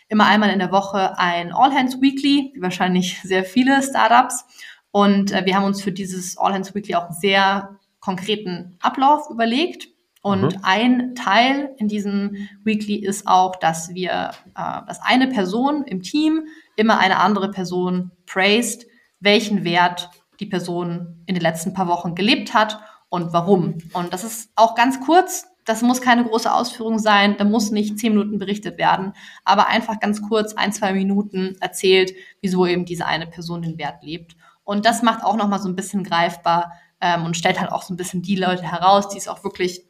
[0.09, 4.45] immer einmal in der Woche ein All Hands Weekly, wie wahrscheinlich sehr viele Startups.
[4.91, 9.89] Und äh, wir haben uns für dieses All Hands Weekly auch sehr konkreten Ablauf überlegt.
[10.21, 10.61] Und mhm.
[10.63, 16.47] ein Teil in diesem Weekly ist auch, dass wir, äh, dass eine Person im Team
[16.77, 18.87] immer eine andere Person praised,
[19.19, 23.79] welchen Wert die Person in den letzten paar Wochen gelebt hat und warum.
[23.95, 25.47] Und das ist auch ganz kurz.
[25.65, 27.37] Das muss keine große Ausführung sein.
[27.37, 29.13] Da muss nicht zehn Minuten berichtet werden,
[29.45, 34.03] aber einfach ganz kurz ein, zwei Minuten erzählt, wieso eben diese eine Person den Wert
[34.03, 34.37] lebt.
[34.65, 37.93] Und das macht auch nochmal so ein bisschen greifbar ähm, und stellt halt auch so
[37.93, 39.85] ein bisschen die Leute heraus, die es auch wirklich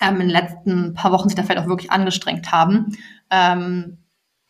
[0.00, 2.96] ähm, in den letzten paar Wochen sich da vielleicht auch wirklich angestrengt haben.
[3.30, 3.98] Ähm,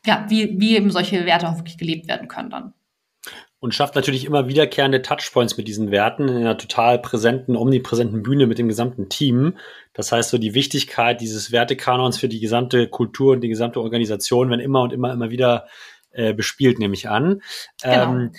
[0.07, 2.75] ja, wie, wie eben solche Werte auch wirklich gelebt werden können dann
[3.65, 8.47] und schafft natürlich immer wiederkehrende Touchpoints mit diesen Werten in einer total präsenten, omnipräsenten Bühne
[8.47, 9.57] mit dem gesamten Team.
[9.95, 14.51] Das heißt, so die Wichtigkeit dieses Wertekanons für die gesamte Kultur und die gesamte Organisation
[14.51, 15.67] werden immer und immer, immer wieder
[16.11, 17.41] äh, bespielt, nehme ich an.
[17.83, 18.13] Genau.
[18.13, 18.33] Ähm,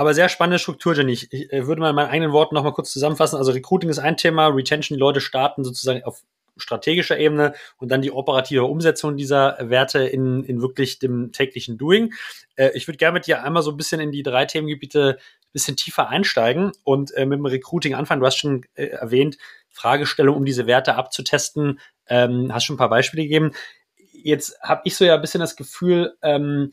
[0.00, 1.12] aber sehr spannende Struktur, Jenny.
[1.12, 3.36] Ich, ich äh, würde mal in meinen eigenen Worten nochmal kurz zusammenfassen.
[3.36, 6.22] Also Recruiting ist ein Thema, Retention, die Leute starten sozusagen auf
[6.56, 12.14] strategischer Ebene und dann die operative Umsetzung dieser Werte in, in wirklich dem täglichen Doing.
[12.56, 15.52] Äh, ich würde gerne mit dir einmal so ein bisschen in die drei Themengebiete ein
[15.52, 18.20] bisschen tiefer einsteigen und äh, mit dem Recruiting anfangen.
[18.20, 19.36] Du hast schon äh, erwähnt,
[19.68, 21.78] Fragestellung, um diese Werte abzutesten.
[22.08, 23.52] Ähm, hast schon ein paar Beispiele gegeben.
[24.14, 26.72] Jetzt habe ich so ja ein bisschen das Gefühl, ähm,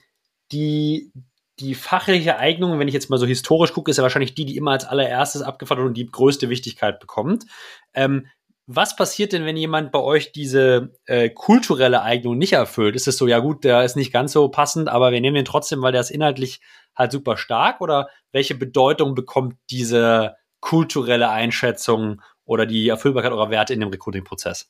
[0.54, 1.12] die,
[1.60, 4.58] die fachliche Eignung, wenn ich jetzt mal so historisch gucke, ist ja wahrscheinlich die, die
[4.58, 7.46] immer als allererstes abgefragt und die größte Wichtigkeit bekommt.
[7.94, 8.28] Ähm,
[8.70, 12.96] was passiert denn, wenn jemand bei euch diese äh, kulturelle Eignung nicht erfüllt?
[12.96, 15.46] Ist es so, ja gut, der ist nicht ganz so passend, aber wir nehmen den
[15.46, 16.60] trotzdem, weil der ist inhaltlich
[16.94, 17.80] halt super stark?
[17.80, 24.70] Oder welche Bedeutung bekommt diese kulturelle Einschätzung oder die Erfüllbarkeit eurer Werte in dem Recruiting-Prozess?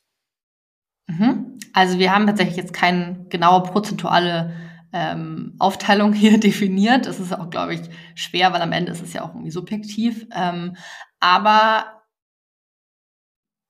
[1.07, 1.57] Mhm.
[1.73, 4.53] Also wir haben tatsächlich jetzt keine genaue prozentuale
[4.93, 7.05] ähm, Aufteilung hier definiert.
[7.05, 7.81] Das ist auch, glaube ich,
[8.15, 10.25] schwer, weil am Ende ist es ja auch irgendwie subjektiv.
[10.35, 10.75] Ähm,
[11.19, 11.97] aber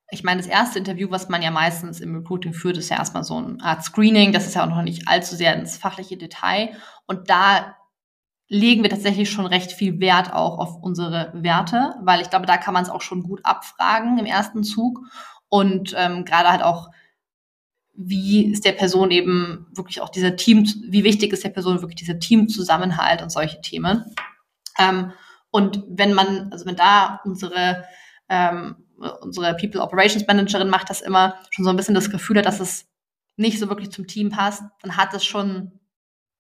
[0.10, 3.24] ich meine, das erste Interview, was man ja meistens im Recruiting führt, ist ja erstmal
[3.24, 4.32] so eine Art Screening.
[4.32, 6.70] Das ist ja auch noch nicht allzu sehr ins fachliche Detail.
[7.08, 7.76] Und da
[8.48, 12.56] legen wir tatsächlich schon recht viel Wert auch auf unsere Werte, weil ich glaube, da
[12.56, 15.02] kann man es auch schon gut abfragen im ersten Zug.
[15.50, 16.90] Und ähm, gerade halt auch,
[17.98, 21.98] wie ist der Person eben wirklich auch dieser Team, wie wichtig ist der Person wirklich
[21.98, 24.06] dieser Teamzusammenhalt und solche Themen.
[24.78, 25.12] Ähm,
[25.50, 27.86] und wenn man, also wenn da unsere
[28.30, 28.76] ähm,
[29.22, 32.60] unsere People Operations Managerin macht das immer, schon so ein bisschen das Gefühl hat, dass
[32.60, 32.88] es
[33.36, 35.80] nicht so wirklich zum Team passt, dann hat es schon,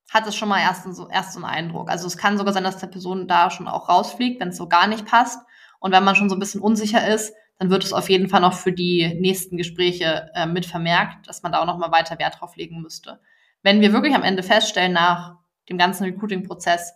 [0.09, 1.89] hat es schon mal erst so, erst so einen Eindruck.
[1.89, 4.67] Also es kann sogar sein, dass der Person da schon auch rausfliegt, wenn es so
[4.67, 5.39] gar nicht passt.
[5.79, 8.41] Und wenn man schon so ein bisschen unsicher ist, dann wird es auf jeden Fall
[8.41, 12.19] noch für die nächsten Gespräche äh, mit vermerkt, dass man da auch noch mal weiter
[12.19, 13.19] Wert drauf legen müsste.
[13.63, 15.35] Wenn wir wirklich am Ende feststellen, nach
[15.69, 16.93] dem ganzen Recruiting-Prozess,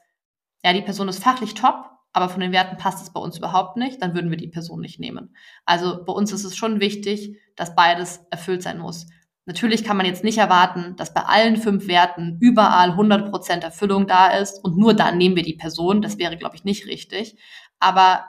[0.64, 3.78] ja, die Person ist fachlich top, aber von den Werten passt es bei uns überhaupt
[3.78, 5.36] nicht, dann würden wir die Person nicht nehmen.
[5.66, 9.08] Also bei uns ist es schon wichtig, dass beides erfüllt sein muss.
[9.46, 14.28] Natürlich kann man jetzt nicht erwarten, dass bei allen fünf Werten überall 100% Erfüllung da
[14.28, 16.02] ist und nur dann nehmen wir die Person.
[16.02, 17.38] Das wäre, glaube ich, nicht richtig.
[17.80, 18.26] Aber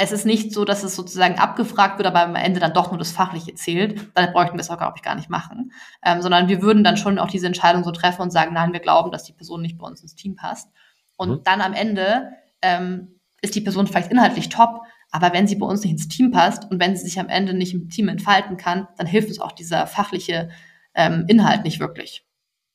[0.00, 2.98] es ist nicht so, dass es sozusagen abgefragt wird, aber am Ende dann doch nur
[2.98, 4.00] das Fachliche zählt.
[4.14, 5.72] Dann bräuchten wir es auch, glaube ich, gar nicht machen.
[6.04, 8.78] Ähm, sondern wir würden dann schon auch diese Entscheidung so treffen und sagen, nein, wir
[8.78, 10.70] glauben, dass die Person nicht bei uns ins Team passt.
[11.16, 11.40] Und mhm.
[11.42, 12.30] dann am Ende
[12.62, 16.30] ähm, ist die Person vielleicht inhaltlich top, aber wenn sie bei uns nicht ins Team
[16.30, 19.40] passt und wenn sie sich am Ende nicht im Team entfalten kann, dann hilft uns
[19.40, 20.50] auch dieser fachliche
[20.94, 22.24] ähm, Inhalt nicht wirklich.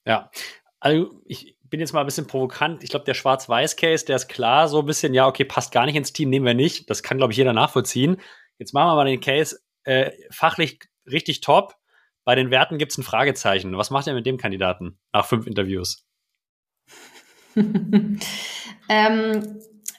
[0.05, 0.29] Ja,
[0.81, 2.83] also ich bin jetzt mal ein bisschen provokant.
[2.83, 5.95] Ich glaube, der Schwarz-Weiß-Case, der ist klar, so ein bisschen, ja, okay, passt gar nicht
[5.95, 6.87] ins Team, nehmen wir nicht.
[6.87, 8.21] Das kann, glaube ich, jeder nachvollziehen.
[8.59, 11.73] Jetzt machen wir mal den Case äh, fachlich richtig top.
[12.25, 13.75] Bei den Werten gibt es ein Fragezeichen.
[13.75, 16.05] Was macht ihr mit dem Kandidaten nach fünf Interviews?
[17.55, 18.19] ähm,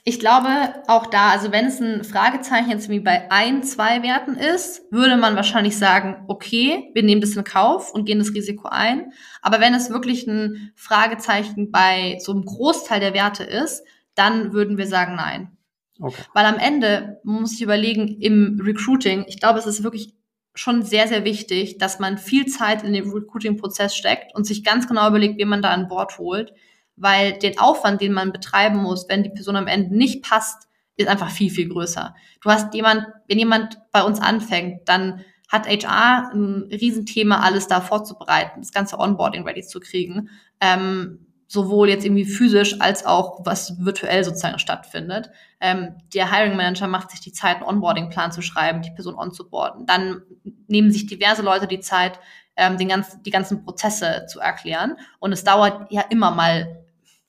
[0.07, 0.47] ich glaube
[0.85, 5.17] auch da, also wenn es ein Fragezeichen jetzt wie bei ein, zwei Werten ist, würde
[5.17, 9.11] man wahrscheinlich sagen, okay, wir nehmen das in Kauf und gehen das Risiko ein.
[9.41, 14.77] Aber wenn es wirklich ein Fragezeichen bei so einem Großteil der Werte ist, dann würden
[14.77, 15.57] wir sagen nein.
[15.99, 16.21] Okay.
[16.35, 20.13] Weil am Ende muss ich überlegen, im Recruiting, ich glaube, es ist wirklich
[20.53, 24.87] schon sehr, sehr wichtig, dass man viel Zeit in den Recruiting-Prozess steckt und sich ganz
[24.87, 26.53] genau überlegt, wie man da an Bord holt
[26.95, 31.09] weil den Aufwand, den man betreiben muss, wenn die Person am Ende nicht passt, ist
[31.09, 32.15] einfach viel, viel größer.
[32.41, 37.81] Du hast jemand, wenn jemand bei uns anfängt, dann hat HR ein Riesenthema, alles da
[37.81, 40.29] vorzubereiten, das ganze Onboarding ready zu kriegen.
[40.61, 45.29] Ähm, sowohl jetzt irgendwie physisch als auch was virtuell sozusagen stattfindet.
[45.59, 49.85] Ähm, der Hiring Manager macht sich die Zeit, einen Onboarding-Plan zu schreiben, die Person onzuboarden.
[49.85, 50.23] Dann
[50.67, 52.19] nehmen sich diverse Leute die Zeit,
[52.55, 54.97] ähm, den ganzen, die ganzen Prozesse zu erklären.
[55.19, 56.84] Und es dauert ja immer mal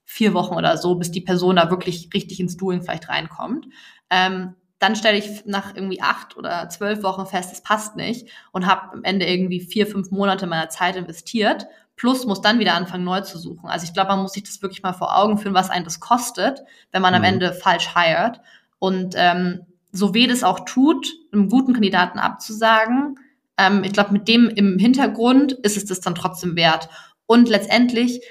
[0.06, 3.66] vier Wochen oder so, bis die Person da wirklich richtig ins Doing vielleicht reinkommt.
[4.08, 8.66] Ähm, dann stelle ich nach irgendwie acht oder zwölf Wochen fest, es passt nicht und
[8.66, 11.66] habe am Ende irgendwie vier, fünf Monate meiner Zeit investiert,
[11.96, 13.68] plus muss dann wieder anfangen, neu zu suchen.
[13.68, 16.00] Also ich glaube, man muss sich das wirklich mal vor Augen führen, was einen das
[16.00, 16.60] kostet,
[16.92, 17.18] wenn man mhm.
[17.18, 18.40] am Ende falsch hired.
[18.78, 23.18] Und ähm, so weh das auch tut, einem guten Kandidaten abzusagen,
[23.58, 26.88] ähm, ich glaube, mit dem im Hintergrund ist es das dann trotzdem wert.
[27.26, 28.22] Und letztendlich,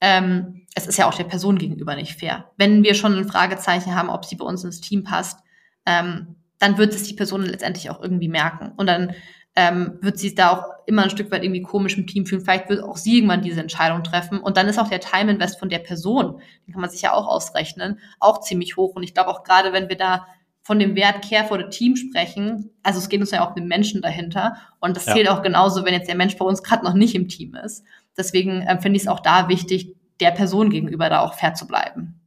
[0.00, 2.50] ähm, es ist ja auch der Person gegenüber nicht fair.
[2.56, 5.40] Wenn wir schon ein Fragezeichen haben, ob sie bei uns ins Team passt,
[5.84, 8.72] ähm, dann wird es die Person letztendlich auch irgendwie merken.
[8.76, 9.14] Und dann
[9.56, 12.42] ähm, wird sie da auch immer ein Stück weit irgendwie komisch im Team fühlen.
[12.42, 14.38] Vielleicht wird auch sie irgendwann diese Entscheidung treffen.
[14.38, 17.12] Und dann ist auch der Time Invest von der Person, den kann man sich ja
[17.12, 18.94] auch ausrechnen, auch ziemlich hoch.
[18.94, 20.26] Und ich glaube auch gerade, wenn wir da
[20.62, 23.56] von dem Wert Care for the Team sprechen, also es geht uns ja auch um
[23.56, 24.56] den Menschen dahinter.
[24.78, 25.14] Und das ja.
[25.14, 27.84] zählt auch genauso, wenn jetzt der Mensch bei uns gerade noch nicht im Team ist.
[28.16, 31.66] Deswegen äh, finde ich es auch da wichtig, der Person gegenüber da auch fair zu
[31.66, 32.20] bleiben.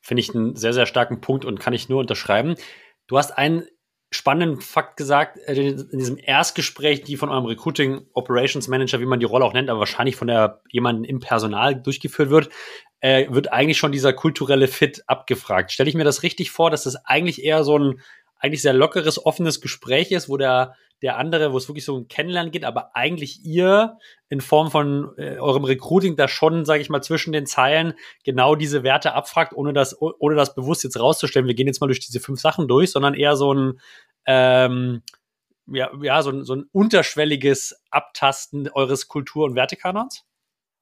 [0.00, 2.54] Finde ich einen sehr, sehr starken Punkt und kann ich nur unterschreiben.
[3.06, 3.64] Du hast einen
[4.10, 9.20] spannenden Fakt gesagt, äh, in diesem Erstgespräch, die von eurem Recruiting Operations Manager, wie man
[9.20, 12.50] die Rolle auch nennt, aber wahrscheinlich von der jemanden im Personal durchgeführt wird,
[13.00, 15.72] äh, wird eigentlich schon dieser kulturelle Fit abgefragt.
[15.72, 18.00] Stelle ich mir das richtig vor, dass das eigentlich eher so ein
[18.38, 22.08] eigentlich sehr lockeres, offenes Gespräch ist, wo der der andere, wo es wirklich so um
[22.08, 23.98] Kennenlernen geht, aber eigentlich ihr
[24.30, 27.92] in Form von äh, eurem Recruiting da schon, sage ich mal, zwischen den Zeilen
[28.24, 31.46] genau diese Werte abfragt, ohne das, ohne das bewusst jetzt rauszustellen.
[31.46, 33.80] Wir gehen jetzt mal durch diese fünf Sachen durch, sondern eher so ein
[34.26, 35.02] ähm,
[35.68, 40.24] ja, ja, so ein, so ein unterschwelliges Abtasten eures Kultur- und Wertekanons?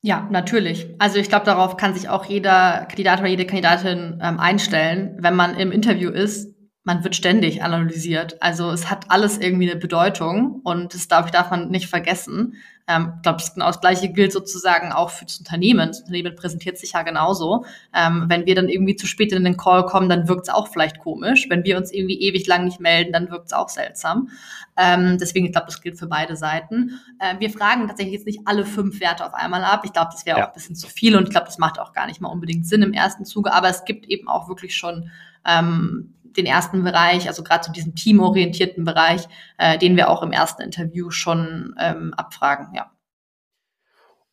[0.02, 0.86] Ja, natürlich.
[0.98, 5.16] Also ich glaube, darauf kann sich auch jeder Kandidat oder jede Kandidatin ähm, einstellen.
[5.18, 6.53] Wenn man im Interview ist,
[6.84, 8.40] man wird ständig analysiert.
[8.42, 12.56] Also es hat alles irgendwie eine Bedeutung und das darf, darf man nicht vergessen.
[12.86, 15.88] Ähm, ich glaube, das genau das Gleiche gilt sozusagen auch für das Unternehmen.
[15.88, 17.64] Das Unternehmen präsentiert sich ja genauso.
[17.94, 20.68] Ähm, wenn wir dann irgendwie zu spät in den Call kommen, dann wirkt es auch
[20.68, 21.46] vielleicht komisch.
[21.48, 24.28] Wenn wir uns irgendwie ewig lang nicht melden, dann wirkt es auch seltsam.
[24.76, 27.00] Ähm, deswegen, ich glaube, das gilt für beide Seiten.
[27.18, 29.84] Äh, wir fragen tatsächlich jetzt nicht alle fünf Werte auf einmal ab.
[29.86, 30.44] Ich glaube, das wäre ja.
[30.44, 32.66] auch ein bisschen zu viel und ich glaube, das macht auch gar nicht mal unbedingt
[32.66, 33.54] Sinn im ersten Zuge.
[33.54, 35.08] Aber es gibt eben auch wirklich schon
[35.46, 39.22] ähm, den ersten Bereich, also gerade zu so diesem teamorientierten Bereich,
[39.58, 42.90] äh, den wir auch im ersten Interview schon ähm, abfragen, ja.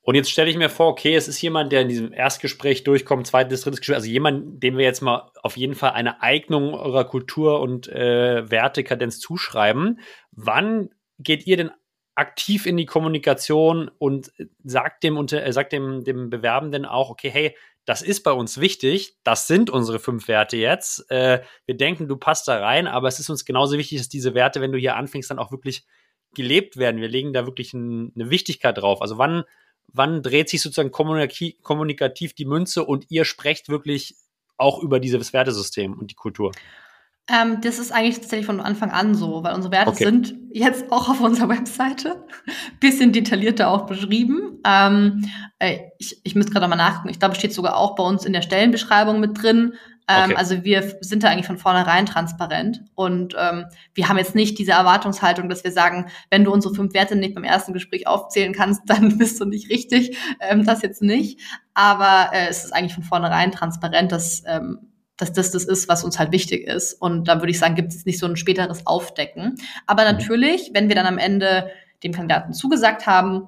[0.04, 3.28] Und jetzt stelle ich mir vor, okay, es ist jemand, der in diesem Erstgespräch durchkommt,
[3.28, 7.06] zweites, drittes Gespräch, also jemand, dem wir jetzt mal auf jeden Fall eine Eignung eurer
[7.06, 10.00] Kultur und äh, Wertekadenz zuschreiben.
[10.32, 11.72] Wann geht ihr denn
[12.22, 14.32] aktiv in die Kommunikation und
[14.64, 18.60] sagt dem, unter, äh, sagt dem, dem Bewerbenden auch, okay, hey, das ist bei uns
[18.60, 21.10] wichtig, das sind unsere fünf Werte jetzt.
[21.10, 24.36] Äh, wir denken, du passt da rein, aber es ist uns genauso wichtig, dass diese
[24.36, 25.84] Werte, wenn du hier anfängst, dann auch wirklich
[26.36, 27.02] gelebt werden.
[27.02, 29.02] Wir legen da wirklich ein, eine Wichtigkeit drauf.
[29.02, 29.44] Also wann,
[29.88, 34.16] wann dreht sich sozusagen kommunikativ die Münze und ihr sprecht wirklich
[34.58, 36.52] auch über dieses Wertesystem und die Kultur?
[37.30, 40.06] Ähm, das ist eigentlich tatsächlich von Anfang an so, weil unsere Werte okay.
[40.06, 42.26] sind jetzt auch auf unserer Webseite
[42.80, 44.60] bisschen detaillierter auch beschrieben.
[44.66, 45.30] Ähm,
[45.60, 47.10] äh, ich, ich müsste gerade mal nachgucken.
[47.10, 49.74] Ich glaube, es steht sogar auch bei uns in der Stellenbeschreibung mit drin.
[50.08, 50.36] Ähm, okay.
[50.36, 54.72] Also wir sind da eigentlich von vornherein transparent und ähm, wir haben jetzt nicht diese
[54.72, 58.82] Erwartungshaltung, dass wir sagen, wenn du unsere fünf Werte nicht beim ersten Gespräch aufzählen kannst,
[58.88, 60.18] dann bist du nicht richtig.
[60.40, 61.40] Ähm, das jetzt nicht.
[61.74, 64.44] Aber äh, es ist eigentlich von vornherein transparent, dass
[65.18, 66.94] dass das das ist, was uns halt wichtig ist.
[66.94, 69.56] Und da würde ich sagen, gibt es nicht so ein späteres Aufdecken.
[69.88, 70.18] Aber mhm.
[70.18, 71.70] natürlich, wenn wir dann am Ende
[72.04, 73.48] dem Kandidaten zugesagt haben,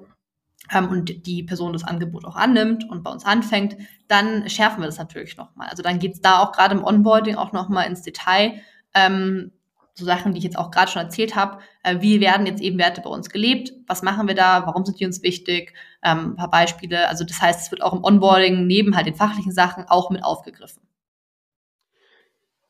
[0.72, 3.76] ähm, und die Person das Angebot auch annimmt und bei uns anfängt,
[4.08, 5.68] dann schärfen wir das natürlich nochmal.
[5.68, 8.60] Also dann geht es da auch gerade im Onboarding auch nochmal ins Detail.
[8.94, 9.52] Ähm,
[9.96, 11.58] so Sachen, die ich jetzt auch gerade schon erzählt habe.
[11.84, 13.72] Äh, wie werden jetzt eben Werte bei uns gelebt?
[13.86, 14.66] Was machen wir da?
[14.66, 15.72] Warum sind die uns wichtig?
[16.02, 17.08] Ähm, ein paar Beispiele.
[17.08, 20.24] Also das heißt, es wird auch im Onboarding neben halt den fachlichen Sachen auch mit
[20.24, 20.82] aufgegriffen.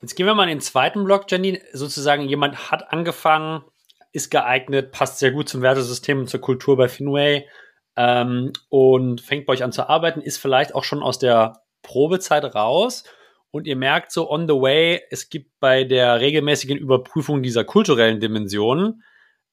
[0.04, 1.62] Jetzt gehen wir mal in den zweiten Block, Jenny.
[1.72, 3.64] Sozusagen, jemand hat angefangen,
[4.12, 7.48] ist geeignet, passt sehr gut zum Wertesystem und zur Kultur bei Finway
[7.96, 12.54] ähm, und fängt bei euch an zu arbeiten, ist vielleicht auch schon aus der Probezeit
[12.54, 13.04] raus
[13.50, 18.20] und ihr merkt so on the way, es gibt bei der regelmäßigen Überprüfung dieser kulturellen
[18.20, 19.02] Dimensionen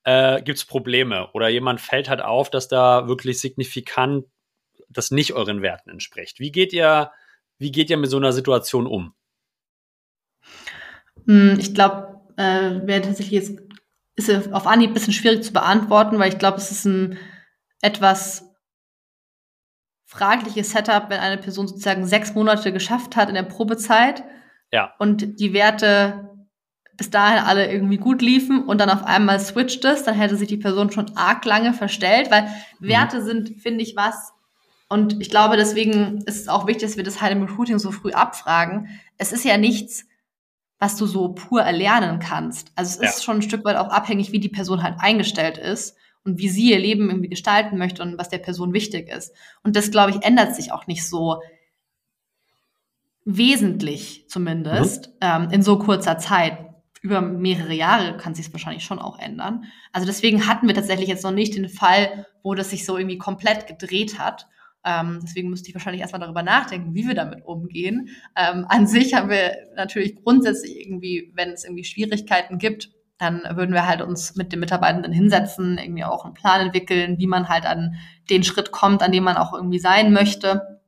[0.03, 4.25] äh, gibt es Probleme oder jemand fällt halt auf, dass da wirklich signifikant
[4.89, 6.41] das nicht euren Werten entspricht.
[6.41, 7.09] Wie geht ihr,
[7.57, 9.15] wie geht ihr mit so einer Situation um?
[11.27, 13.59] Hm, ich glaube, äh, wäre tatsächlich jetzt,
[14.15, 17.17] ist auf Anhieb ein bisschen schwierig zu beantworten, weil ich glaube, es ist ein
[17.81, 18.45] etwas
[20.05, 24.23] fragliches Setup, wenn eine Person sozusagen sechs Monate geschafft hat in der Probezeit
[24.71, 24.93] ja.
[24.99, 26.29] und die Werte
[26.97, 30.47] bis dahin alle irgendwie gut liefen und dann auf einmal switcht es, dann hätte sich
[30.47, 32.43] die Person schon arg lange verstellt, weil
[32.79, 32.87] mhm.
[32.89, 34.33] Werte sind, finde ich, was.
[34.89, 37.91] Und ich glaube, deswegen ist es auch wichtig, dass wir das halt im Recruiting so
[37.91, 38.89] früh abfragen.
[39.17, 40.05] Es ist ja nichts,
[40.81, 42.71] was du so pur erlernen kannst.
[42.75, 43.23] Also es ist Ja.
[43.23, 46.71] schon ein Stück weit auch abhängig, wie die Person halt eingestellt ist und wie sie
[46.71, 49.31] ihr Leben irgendwie gestalten möchte und was der Person wichtig ist.
[49.63, 51.39] Und das, glaube ich, ändert sich auch nicht so
[53.25, 56.57] wesentlich zumindest ähm, in so kurzer Zeit.
[57.03, 59.65] Über mehrere Jahre kann sich es wahrscheinlich schon auch ändern.
[59.93, 63.19] Also deswegen hatten wir tatsächlich jetzt noch nicht den Fall, wo das sich so irgendwie
[63.19, 64.47] komplett gedreht hat.
[64.83, 68.09] Ähm, deswegen müsste ich wahrscheinlich erstmal darüber nachdenken, wie wir damit umgehen.
[68.35, 72.89] Ähm, an sich haben wir natürlich grundsätzlich irgendwie, wenn es irgendwie Schwierigkeiten gibt,
[73.21, 77.27] dann würden wir halt uns mit den Mitarbeitenden hinsetzen, irgendwie auch einen Plan entwickeln, wie
[77.27, 77.95] man halt an
[78.31, 80.79] den Schritt kommt, an dem man auch irgendwie sein möchte.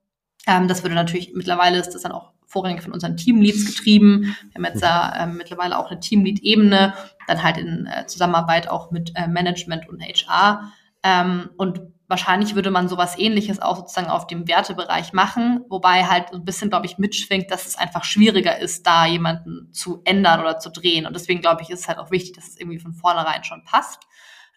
[0.48, 4.36] Ähm, das würde natürlich, mittlerweile ist das dann auch vorrangig von unseren Teamleads getrieben.
[4.52, 6.96] Wir haben jetzt da ähm, mittlerweile auch eine Teamlead-Ebene,
[7.28, 10.72] dann halt in äh, Zusammenarbeit auch mit äh, Management und HR.
[11.04, 11.82] Ähm, und
[12.14, 16.70] wahrscheinlich würde man sowas ähnliches auch sozusagen auf dem Wertebereich machen, wobei halt ein bisschen,
[16.70, 21.08] glaube ich, mitschwingt, dass es einfach schwieriger ist, da jemanden zu ändern oder zu drehen.
[21.08, 23.64] Und deswegen, glaube ich, ist es halt auch wichtig, dass es irgendwie von vornherein schon
[23.64, 24.04] passt.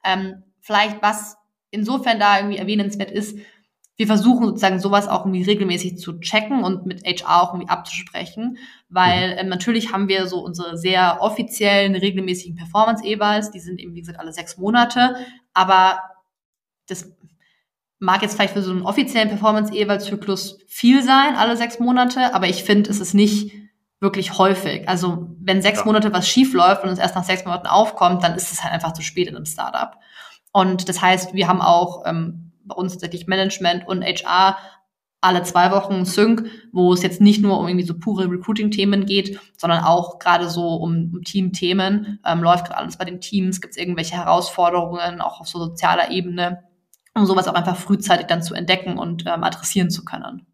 [0.04, 1.38] Ähm, vielleicht was
[1.70, 3.38] insofern da irgendwie erwähnenswert ist,
[3.96, 8.58] wir versuchen sozusagen sowas auch irgendwie regelmäßig zu checken und mit HR auch irgendwie abzusprechen,
[8.90, 14.00] weil ähm, natürlich haben wir so unsere sehr offiziellen, regelmäßigen Performance-Evals, die sind eben, wie
[14.00, 15.16] gesagt, alle sechs Monate,
[15.54, 16.00] aber
[16.86, 17.16] das
[17.98, 22.64] mag jetzt vielleicht für so einen offiziellen Performance-Eval-Zyklus viel sein, alle sechs Monate, aber ich
[22.64, 23.52] finde, es ist nicht
[24.00, 24.88] wirklich häufig.
[24.88, 25.84] Also wenn sechs Ja.
[25.86, 28.74] Monate was schief läuft und es erst nach sechs Monaten aufkommt, dann ist es halt
[28.74, 29.96] einfach zu spät in einem Startup.
[30.52, 34.58] Und das heißt, wir haben auch ähm, bei uns tatsächlich Management und HR
[35.22, 39.40] alle zwei Wochen Sync, wo es jetzt nicht nur um irgendwie so pure Recruiting-Themen geht,
[39.56, 42.20] sondern auch gerade so um, um Team-Themen.
[42.24, 43.60] Ähm, läuft gerade alles bei den Teams?
[43.60, 46.62] Gibt es irgendwelche Herausforderungen, auch auf so sozialer Ebene,
[47.16, 50.46] um sowas auch einfach frühzeitig dann zu entdecken und ähm, adressieren zu können.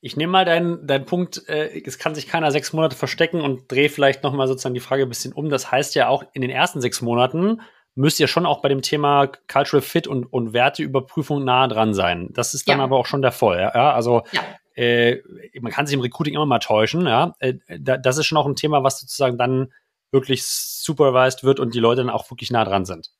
[0.00, 3.70] Ich nehme mal deinen deinen Punkt, äh, es kann sich keiner sechs Monate verstecken und
[3.70, 5.48] drehe vielleicht noch mal sozusagen die Frage ein bisschen um.
[5.48, 7.60] Das heißt ja auch, in den ersten sechs Monaten
[7.94, 12.28] müsst ihr schon auch bei dem Thema Cultural Fit und, und Werteüberprüfung nah dran sein.
[12.34, 12.84] Das ist dann Ja.
[12.84, 13.58] aber auch schon der Fall.
[13.74, 14.42] Ja, Also Ja.
[14.74, 15.22] äh,
[15.60, 17.06] man kann sich im Recruiting immer mal täuschen.
[17.06, 17.34] Ja?
[17.38, 19.72] Äh, da, das ist schon auch ein Thema, was sozusagen dann
[20.12, 23.10] wirklich supervised wird und die Leute dann auch wirklich nah dran sind.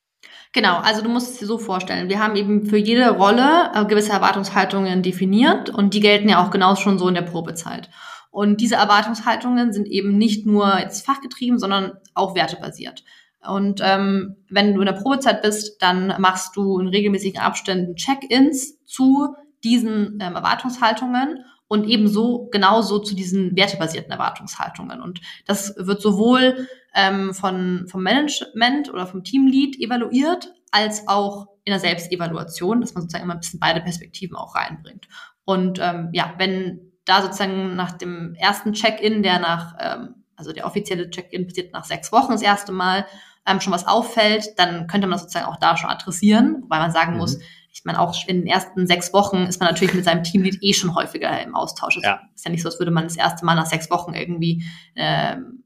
[0.52, 2.08] Genau, also du musst es dir so vorstellen.
[2.08, 6.50] Wir haben eben für jede Rolle äh, gewisse Erwartungshaltungen definiert und die gelten ja auch
[6.50, 7.90] genau schon so in der Probezeit.
[8.30, 13.04] Und diese Erwartungshaltungen sind eben nicht nur jetzt fachgetrieben, sondern auch wertebasiert.
[13.46, 18.84] Und ähm, wenn du in der Probezeit bist, dann machst du in regelmäßigen Abständen Check-ins
[18.84, 19.34] zu
[19.64, 25.00] diesen ähm, Erwartungshaltungen und ebenso genauso zu diesen wertebasierten Erwartungshaltungen.
[25.00, 31.70] Und das wird sowohl ähm, von, vom Management oder vom Teamlead evaluiert, als auch in
[31.70, 35.06] der Selbstevaluation, dass man sozusagen immer ein bisschen beide Perspektiven auch reinbringt.
[35.44, 40.66] Und ähm, ja, wenn da sozusagen nach dem ersten Check-in, der nach, ähm, also der
[40.66, 43.06] offizielle Check-in passiert nach sechs Wochen das erste Mal,
[43.46, 46.90] ähm, schon was auffällt, dann könnte man das sozusagen auch da schon adressieren, wobei man
[46.90, 47.18] sagen Mhm.
[47.18, 47.38] muss,
[47.72, 50.72] ich meine, auch in den ersten sechs Wochen ist man natürlich mit seinem Teamlead eh
[50.72, 51.98] schon häufiger im Austausch.
[51.98, 52.20] Es Ja.
[52.34, 54.64] ist ja nicht so, als würde man das erste Mal nach sechs Wochen irgendwie
[54.96, 55.62] ähm,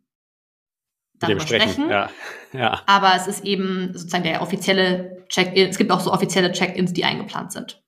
[1.20, 1.70] darüber sprechen.
[1.70, 1.90] sprechen.
[1.90, 2.10] Ja.
[2.52, 2.82] ja.
[2.86, 5.68] Aber es ist eben sozusagen der offizielle Check-in.
[5.68, 7.82] Es gibt auch so offizielle Check-ins, die eingeplant sind.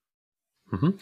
[0.71, 0.99] Mhm.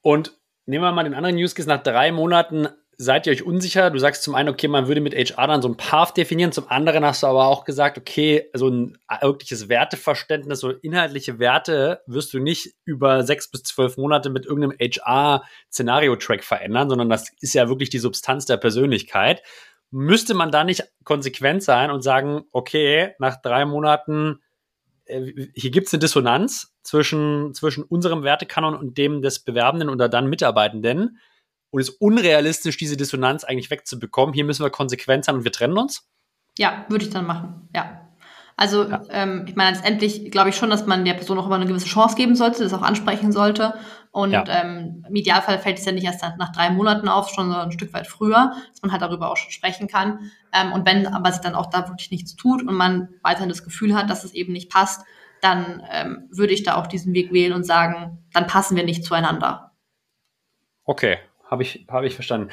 [0.00, 0.32] Und
[0.66, 1.68] nehmen wir mal den anderen Use Case.
[1.68, 2.68] Nach drei Monaten
[3.00, 3.90] seid ihr euch unsicher.
[3.90, 6.50] Du sagst zum einen, okay, man würde mit HR dann so ein Path definieren.
[6.50, 12.02] Zum anderen hast du aber auch gesagt, okay, so ein wirkliches Werteverständnis, so inhaltliche Werte
[12.06, 17.54] wirst du nicht über sechs bis zwölf Monate mit irgendeinem HR-Szenario-Track verändern, sondern das ist
[17.54, 19.42] ja wirklich die Substanz der Persönlichkeit.
[19.90, 24.40] Müsste man da nicht konsequent sein und sagen, okay, nach drei Monaten
[25.08, 30.08] äh, hier gibt es eine Dissonanz zwischen, zwischen unserem Wertekanon und dem des Bewerbenden oder
[30.08, 31.18] dann Mitarbeitenden.
[31.70, 34.34] Und es ist unrealistisch, diese Dissonanz eigentlich wegzubekommen.
[34.34, 36.08] Hier müssen wir konsequent sein und wir trennen uns.
[36.58, 37.68] Ja, würde ich dann machen.
[37.74, 38.08] Ja.
[38.56, 39.02] Also, Ja.
[39.10, 41.86] ähm, ich meine, letztendlich glaube ich schon, dass man der Person auch immer eine gewisse
[41.86, 43.74] Chance geben sollte, das auch ansprechen sollte.
[44.10, 44.44] Und Ja.
[44.48, 47.72] ähm, im Idealfall fällt es ja nicht erst nach, drei Monaten auf, schon so ein
[47.72, 50.30] Stück weit früher, dass man halt darüber auch schon sprechen kann.
[50.52, 53.64] Ähm, und wenn aber sich dann auch da wirklich nichts tut und man weiterhin das
[53.64, 55.04] Gefühl hat, dass es eben nicht passt,
[55.40, 59.04] dann ähm, würde ich da auch diesen Weg wählen und sagen, dann passen wir nicht
[59.04, 59.72] zueinander.
[60.84, 61.18] Okay,
[61.50, 62.50] habe ich, hab ich verstanden.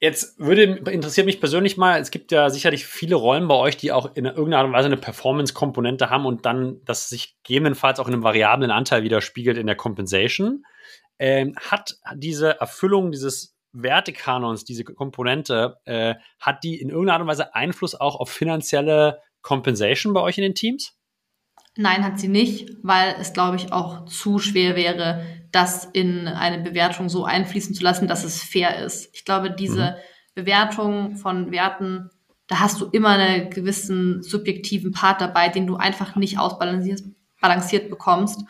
[0.00, 3.90] Jetzt würde interessiert mich persönlich mal, es gibt ja sicherlich viele Rollen bei euch, die
[3.90, 8.06] auch in irgendeiner Art und Weise eine Performance-Komponente haben und dann, das sich gegebenenfalls auch
[8.06, 10.64] in einem variablen Anteil widerspiegelt in der Compensation.
[11.18, 17.28] Ähm, hat diese Erfüllung dieses Wertekanons, diese Komponente, äh, hat die in irgendeiner Art und
[17.28, 20.94] Weise Einfluss auch auf finanzielle Compensation bei euch in den Teams?
[21.76, 26.62] Nein, hat sie nicht, weil es, glaube ich, auch zu schwer wäre, das in eine
[26.62, 29.14] Bewertung so einfließen zu lassen, dass es fair ist.
[29.14, 29.96] Ich glaube, diese
[30.34, 32.10] Bewertung von Werten,
[32.48, 37.02] da hast du immer einen gewissen subjektiven Part dabei, den du einfach nicht ausbalanciert
[37.40, 38.42] balanciert bekommst.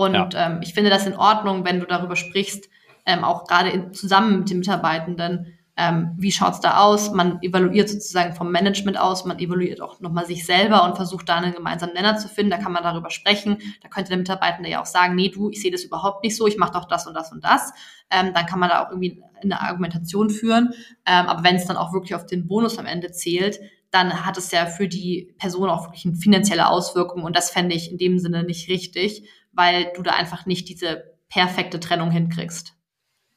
[0.00, 0.28] Und ja.
[0.34, 2.70] ähm, ich finde das in Ordnung, wenn du darüber sprichst,
[3.04, 7.12] ähm, auch gerade zusammen mit den Mitarbeitenden, ähm, wie schaut's da aus?
[7.12, 11.36] Man evaluiert sozusagen vom Management aus, man evaluiert auch nochmal sich selber und versucht da
[11.36, 12.50] einen gemeinsamen Nenner zu finden.
[12.50, 13.58] Da kann man darüber sprechen.
[13.82, 16.46] Da könnte der Mitarbeitende ja auch sagen, nee, du, ich sehe das überhaupt nicht so,
[16.46, 17.70] ich mache doch das und das und das.
[18.10, 20.70] Ähm, dann kann man da auch irgendwie eine Argumentation führen.
[21.04, 24.38] Ähm, aber wenn es dann auch wirklich auf den Bonus am Ende zählt, dann hat
[24.38, 27.22] es ja für die Person auch wirklich eine finanzielle Auswirkung.
[27.22, 31.14] Und das fände ich in dem Sinne nicht richtig, weil du da einfach nicht diese
[31.28, 32.74] perfekte Trennung hinkriegst.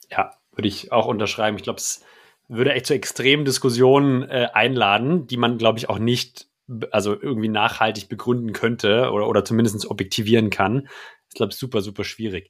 [0.10, 1.58] Ja, würde ich auch unterschreiben.
[1.58, 2.04] Ich glaube, es
[2.48, 6.48] würde echt zu extremen Diskussionen äh, einladen, die man, glaube ich, auch nicht
[6.92, 10.88] also irgendwie nachhaltig begründen könnte oder, oder zumindest objektivieren kann.
[11.30, 12.50] Ich glaube, super, super schwierig.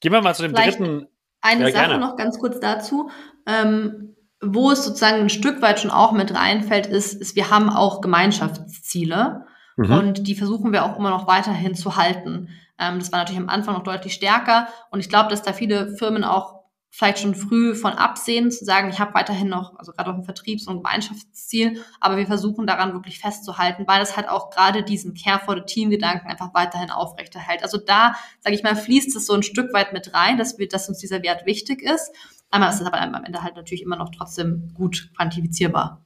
[0.00, 1.08] Gehen wir mal zu dem Vielleicht dritten.
[1.40, 1.98] Eine ja, Sache gerne.
[1.98, 3.10] noch ganz kurz dazu.
[3.46, 7.68] Ähm, wo es sozusagen ein Stück weit schon auch mit reinfällt, ist, ist wir haben
[7.68, 9.44] auch Gemeinschaftsziele
[9.76, 9.90] mhm.
[9.90, 12.48] und die versuchen wir auch immer noch weiterhin zu halten.
[12.78, 15.96] Ähm, das war natürlich am Anfang noch deutlich stärker und ich glaube, dass da viele
[15.96, 16.58] Firmen auch
[16.90, 20.24] vielleicht schon früh von absehen, zu sagen, ich habe weiterhin noch, also gerade auch ein
[20.24, 25.14] Vertriebs- und Gemeinschaftsziel, aber wir versuchen daran wirklich festzuhalten, weil das halt auch gerade diesen
[25.14, 27.62] Care for the Team-Gedanken einfach weiterhin aufrechterhält.
[27.62, 30.66] Also da, sage ich mal, fließt es so ein Stück weit mit rein, dass wir,
[30.66, 32.10] dass uns dieser Wert wichtig ist.
[32.50, 36.02] Einmal ist es aber am Ende halt natürlich immer noch trotzdem gut quantifizierbar.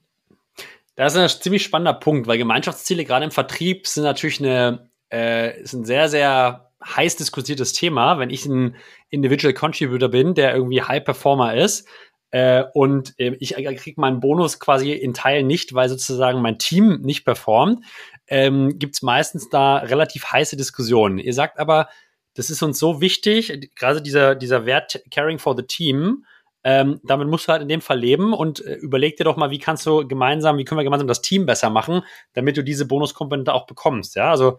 [0.96, 5.60] Das ist ein ziemlich spannender Punkt, weil Gemeinschaftsziele gerade im Vertrieb sind natürlich eine, äh,
[5.60, 8.18] ist ein sehr, sehr heiß diskutiertes Thema.
[8.18, 8.76] Wenn ich ein
[9.10, 11.86] Individual Contributor bin, der irgendwie High Performer ist,
[12.32, 17.00] äh, und äh, ich kriege meinen Bonus quasi in Teilen nicht, weil sozusagen mein Team
[17.02, 17.84] nicht performt,
[18.26, 21.18] ähm, gibt es meistens da relativ heiße Diskussionen.
[21.18, 21.88] Ihr sagt aber,
[22.34, 26.24] das ist uns so wichtig, gerade dieser, dieser Wert Caring for the Team,
[26.64, 29.50] ähm, damit musst du halt in dem Fall leben und äh, überleg dir doch mal,
[29.50, 32.02] wie kannst du gemeinsam, wie können wir gemeinsam das Team besser machen,
[32.32, 34.14] damit du diese Bonuskomponente auch bekommst.
[34.16, 34.58] Ja, also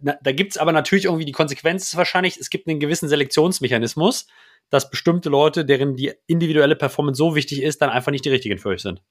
[0.00, 4.26] na, da gibt's aber natürlich irgendwie die Konsequenz wahrscheinlich, es gibt einen gewissen Selektionsmechanismus,
[4.70, 8.58] dass bestimmte Leute, deren die individuelle Performance so wichtig ist, dann einfach nicht die richtigen
[8.58, 9.02] für euch sind.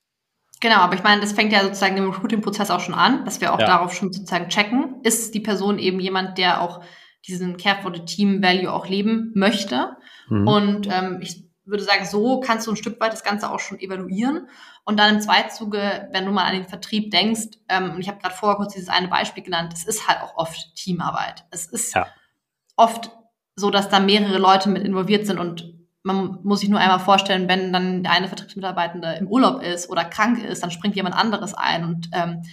[0.60, 3.54] Genau, aber ich meine, das fängt ja sozusagen im Recruiting-Prozess auch schon an, dass wir
[3.54, 3.68] auch ja.
[3.68, 4.96] darauf schon sozusagen checken.
[5.04, 6.84] Ist die Person eben jemand, der auch
[7.28, 9.98] diesen Care for the Team Value auch leben möchte?
[10.30, 10.48] Mhm.
[10.48, 13.80] Und ähm, ich würde sagen, so kannst du ein Stück weit das Ganze auch schon
[13.80, 14.48] evaluieren.
[14.86, 18.20] Und dann im Zweitzuge, wenn du mal an den Vertrieb denkst, ähm, und ich habe
[18.20, 21.46] gerade vorher kurz dieses eine Beispiel genannt, es ist halt auch oft Teamarbeit.
[21.52, 22.08] Es ist ja.
[22.76, 23.12] oft
[23.56, 27.50] so, dass da mehrere Leute mit involviert sind und man muss sich nur einmal vorstellen,
[27.50, 31.54] wenn dann der eine Vertriebsmitarbeitende im Urlaub ist oder krank ist, dann springt jemand anderes
[31.54, 32.44] ein und ähm,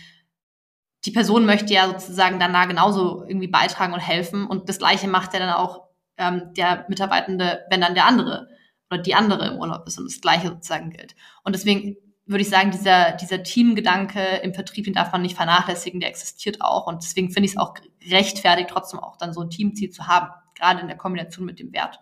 [1.05, 5.35] die Person möchte ja sozusagen danach genauso irgendwie beitragen und helfen und das Gleiche macht
[5.35, 5.85] ja dann auch
[6.17, 8.49] ähm, der Mitarbeitende, wenn dann der andere
[8.95, 11.15] oder die andere im Urlaub ist und das Gleiche sozusagen gilt.
[11.43, 16.01] Und deswegen würde ich sagen, dieser, dieser Teamgedanke im Vertrieb, den darf man nicht vernachlässigen,
[16.01, 16.87] der existiert auch.
[16.87, 17.75] Und deswegen finde ich es auch
[18.09, 21.73] rechtfertigt, trotzdem auch dann so ein Teamziel zu haben, gerade in der Kombination mit dem
[21.73, 22.01] Wert.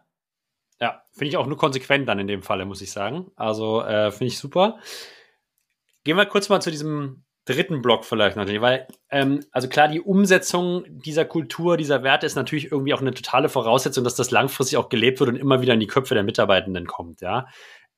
[0.81, 3.31] Ja, finde ich auch nur konsequent dann in dem Falle, muss ich sagen.
[3.37, 4.79] Also äh, finde ich super.
[6.05, 10.01] Gehen wir kurz mal zu diesem dritten Block vielleicht natürlich, weil, ähm, also klar, die
[10.01, 14.79] Umsetzung dieser Kultur, dieser Werte ist natürlich irgendwie auch eine totale Voraussetzung, dass das langfristig
[14.79, 17.47] auch gelebt wird und immer wieder in die Köpfe der Mitarbeitenden kommt, ja.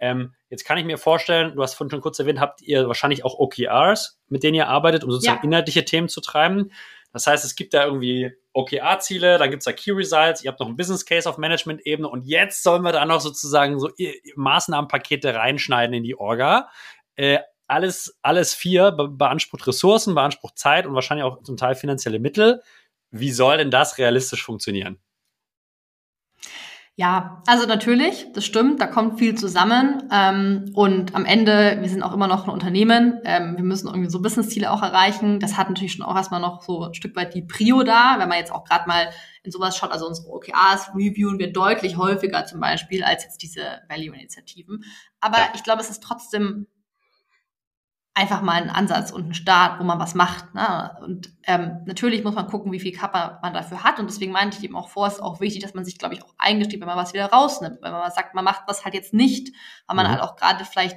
[0.00, 3.24] Ähm, jetzt kann ich mir vorstellen, du hast vorhin schon kurz erwähnt, habt ihr wahrscheinlich
[3.24, 5.44] auch OKRs, mit denen ihr arbeitet, um sozusagen ja.
[5.44, 6.72] inhaltliche Themen zu treiben.
[7.12, 10.58] Das heißt, es gibt da irgendwie OKR-Ziele, dann gibt es da Key Results, ihr habt
[10.58, 13.88] noch ein Business Case auf Management-Ebene und jetzt sollen wir da noch sozusagen so
[14.34, 16.68] Maßnahmenpakete reinschneiden in die Orga.
[17.14, 22.18] Äh, alles, alles vier be beansprucht Ressourcen, beansprucht Zeit und wahrscheinlich auch zum Teil finanzielle
[22.18, 22.62] Mittel.
[23.10, 24.98] Wie soll denn das realistisch funktionieren?
[26.96, 30.08] Ja, also natürlich, das stimmt, da kommt viel zusammen.
[30.12, 34.10] Ähm, und am Ende, wir sind auch immer noch ein Unternehmen, ähm, wir müssen irgendwie
[34.10, 35.40] so Business-Ziele auch erreichen.
[35.40, 38.28] Das hat natürlich schon auch erstmal noch so ein Stück weit die Prio da, wenn
[38.28, 39.10] man jetzt auch gerade mal
[39.42, 43.80] in sowas schaut, also unsere OKRs reviewen wir deutlich häufiger zum Beispiel als jetzt diese
[43.88, 44.84] Value-Initiativen.
[45.20, 45.48] Aber ja.
[45.54, 46.68] ich glaube, es ist trotzdem
[48.14, 50.54] einfach mal ein Ansatz und ein Start, wo man was macht.
[50.54, 50.96] Ne?
[51.02, 53.98] Und ähm, natürlich muss man gucken, wie viel Kappa man dafür hat.
[53.98, 56.14] Und deswegen meinte ich eben auch vor, es ist auch wichtig, dass man sich, glaube
[56.14, 57.78] ich, auch eingesteht, wenn man was wieder rausnimmt.
[57.82, 59.52] Wenn man sagt, man macht was halt jetzt nicht,
[59.88, 60.10] weil man mhm.
[60.12, 60.96] halt auch gerade vielleicht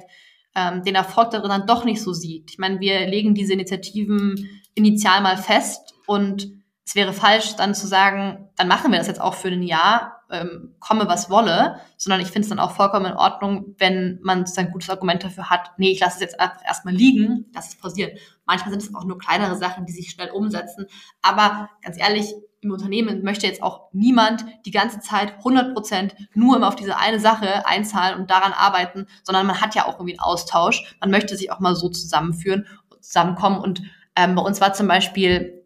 [0.54, 2.52] ähm, den Erfolg darin dann doch nicht so sieht.
[2.52, 6.48] Ich meine, wir legen diese Initiativen initial mal fest und
[6.86, 10.17] es wäre falsch, dann zu sagen, dann machen wir das jetzt auch für ein Jahr,
[10.30, 14.44] ähm, komme was wolle, sondern ich finde es dann auch vollkommen in Ordnung, wenn man
[14.44, 17.76] ein gutes Argument dafür hat, nee, ich lasse es jetzt einfach erstmal liegen, lass es
[17.76, 18.12] pausieren.
[18.46, 20.86] Manchmal sind es auch nur kleinere Sachen, die sich schnell umsetzen.
[21.22, 26.56] Aber ganz ehrlich, im Unternehmen möchte jetzt auch niemand die ganze Zeit 100 Prozent nur
[26.56, 30.14] immer auf diese eine Sache einzahlen und daran arbeiten, sondern man hat ja auch irgendwie
[30.14, 30.96] einen Austausch.
[31.00, 32.66] Man möchte sich auch mal so zusammenführen,
[33.00, 33.60] zusammenkommen.
[33.60, 33.82] Und
[34.16, 35.57] ähm, bei uns war zum Beispiel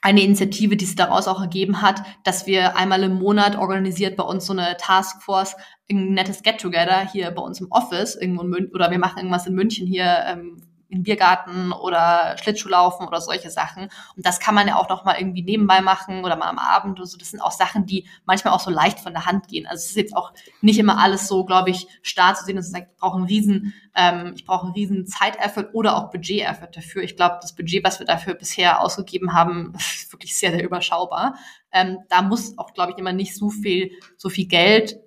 [0.00, 4.24] eine Initiative, die sich daraus auch ergeben hat, dass wir einmal im Monat organisiert bei
[4.24, 5.56] uns so eine Taskforce
[5.90, 9.46] ein nettes Get-Together hier bei uns im Office irgendwo in München, oder wir machen irgendwas
[9.46, 13.90] in München hier ähm, in Biergarten oder Schlittschuhlaufen oder solche Sachen.
[14.16, 16.98] Und das kann man ja auch noch mal irgendwie nebenbei machen oder mal am Abend
[16.98, 17.18] oder so.
[17.18, 19.66] Das sind auch Sachen, die manchmal auch so leicht von der Hand gehen.
[19.66, 20.32] Also es ist jetzt auch
[20.62, 23.26] nicht immer alles so, glaube ich, starr zu sehen, dass es sagt, ich brauche einen
[23.26, 27.02] riesen, ähm, ich brauche einen riesen Zeiteffort oder auch Budget-Effort dafür.
[27.02, 31.34] Ich glaube, das Budget, was wir dafür bisher ausgegeben haben, ist wirklich sehr, sehr überschaubar.
[31.70, 34.98] Ähm, da muss auch, glaube ich, immer nicht so viel, so viel Geld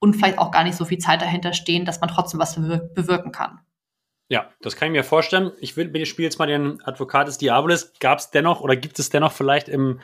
[0.00, 3.30] und vielleicht auch gar nicht so viel Zeit dahinter stehen, dass man trotzdem was bewirken
[3.30, 3.60] kann.
[4.28, 5.52] Ja, das kann ich mir vorstellen.
[5.58, 7.94] Ich will, ich spiele jetzt mal den Advocat des Diabolis.
[7.98, 10.00] Gab es dennoch oder gibt es dennoch vielleicht im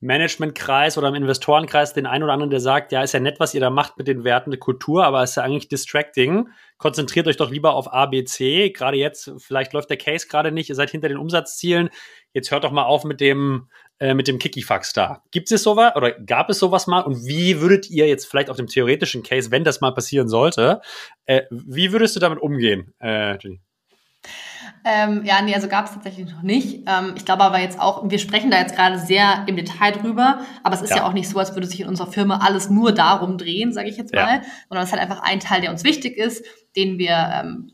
[0.00, 3.54] Managementkreis oder im Investorenkreis den einen oder anderen, der sagt, ja, ist ja nett, was
[3.54, 6.48] ihr da macht mit den Werten der Kultur, aber ist ja eigentlich distracting.
[6.76, 8.70] Konzentriert euch doch lieber auf A, B, C.
[8.70, 11.90] Gerade jetzt, vielleicht läuft der Case gerade nicht, ihr seid hinter den Umsatzzielen.
[12.32, 13.68] Jetzt hört doch mal auf mit dem,
[13.98, 15.24] äh, mit dem Kikifax da.
[15.32, 17.00] Gibt es sowas oder gab es sowas mal?
[17.00, 20.80] Und wie würdet ihr jetzt vielleicht auf dem theoretischen Case, wenn das mal passieren sollte,
[21.26, 23.60] äh, wie würdest du damit umgehen, äh, Jenny?
[24.90, 26.84] Ähm, ja, nee, also gab es tatsächlich noch nicht.
[26.86, 30.40] Ähm, ich glaube aber jetzt auch, wir sprechen da jetzt gerade sehr im Detail drüber,
[30.62, 30.96] aber es ist ja.
[30.96, 31.04] ja.
[31.04, 33.98] auch nicht so, als würde sich in unserer Firma alles nur darum drehen, sage ich
[33.98, 34.42] jetzt mal, ja.
[34.70, 36.42] sondern es ist halt einfach ein Teil, der uns wichtig ist,
[36.74, 37.70] den wir, ähm,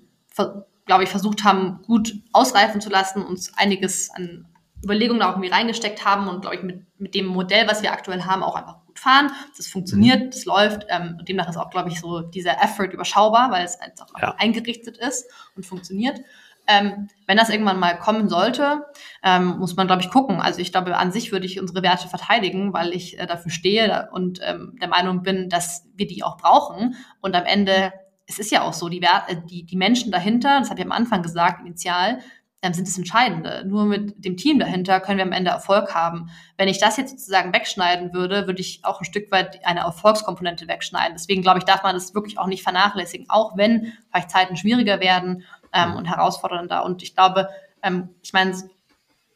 [0.86, 4.48] glaube ich, versucht haben, gut ausreifen zu lassen, uns einiges an
[4.82, 8.24] Überlegungen auch irgendwie reingesteckt haben und, glaube ich, mit, mit dem Modell, was wir aktuell
[8.24, 9.30] haben, auch einfach gut fahren.
[9.56, 10.30] Das funktioniert, mhm.
[10.30, 10.84] das läuft.
[10.88, 14.34] Ähm, und demnach ist auch, glaube ich, so dieser Effort überschaubar, weil es einfach ja.
[14.36, 16.20] eingerichtet ist und funktioniert.
[16.66, 18.86] Ähm, wenn das irgendwann mal kommen sollte,
[19.22, 20.40] ähm, muss man, glaube ich, gucken.
[20.40, 24.08] Also ich glaube, an sich würde ich unsere Werte verteidigen, weil ich äh, dafür stehe
[24.12, 26.96] und ähm, der Meinung bin, dass wir die auch brauchen.
[27.20, 27.92] Und am Ende,
[28.26, 30.86] es ist ja auch so, die, Werte, äh, die, die Menschen dahinter, das habe ich
[30.86, 32.20] am Anfang gesagt, initial,
[32.64, 33.62] ähm, sind das Entscheidende.
[33.66, 36.30] Nur mit dem Team dahinter können wir am Ende Erfolg haben.
[36.56, 40.66] Wenn ich das jetzt sozusagen wegschneiden würde, würde ich auch ein Stück weit eine Erfolgskomponente
[40.66, 41.14] wegschneiden.
[41.14, 45.00] Deswegen glaube ich, darf man das wirklich auch nicht vernachlässigen, auch wenn vielleicht Zeiten schwieriger
[45.00, 45.44] werden
[45.74, 46.84] ähm, und herausfordernder.
[46.84, 47.48] Und ich glaube,
[47.82, 48.56] ähm, ich meine,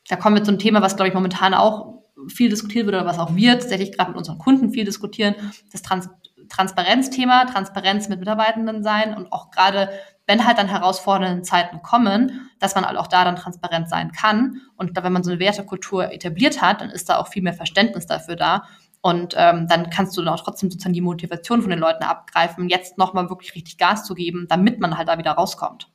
[0.08, 3.06] da kommen wir zu einem Thema, was, glaube ich, momentan auch viel diskutiert wird oder
[3.06, 5.34] was auch wir tatsächlich gerade mit unseren Kunden viel diskutieren,
[5.70, 6.08] das Trans
[6.48, 9.90] Transparenzthema, Transparenz mit Mitarbeitenden sein und auch gerade,
[10.26, 14.62] wenn halt dann herausfordernde Zeiten kommen, dass man halt auch da dann transparent sein kann.
[14.76, 18.06] Und wenn man so eine Wertekultur etabliert hat, dann ist da auch viel mehr Verständnis
[18.06, 18.62] dafür da.
[19.00, 22.68] Und ähm, dann kannst du dann auch trotzdem sozusagen die Motivation von den Leuten abgreifen,
[22.68, 25.88] jetzt nochmal wirklich richtig Gas zu geben, damit man halt da wieder rauskommt.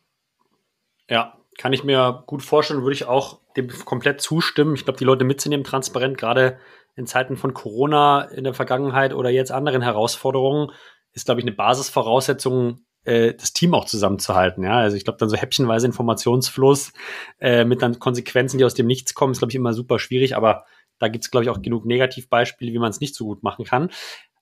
[1.10, 4.76] Ja, kann ich mir gut vorstellen, würde ich auch dem komplett zustimmen.
[4.76, 6.58] Ich glaube, die Leute mitzunehmen, transparent, gerade
[6.95, 10.72] in Zeiten von Corona in der Vergangenheit oder jetzt anderen Herausforderungen,
[11.14, 14.64] ist, glaube ich, eine Basisvoraussetzung, äh, das Team auch zusammenzuhalten.
[14.64, 16.93] Ja, also ich glaube, dann so häppchenweise Informationsfluss
[17.39, 20.36] äh, mit dann Konsequenzen, die aus dem Nichts kommen, ist, glaube ich, immer super schwierig,
[20.36, 20.66] aber
[20.99, 23.66] da gibt es, glaube ich, auch genug Negativbeispiele, wie man es nicht so gut machen
[23.66, 23.89] kann.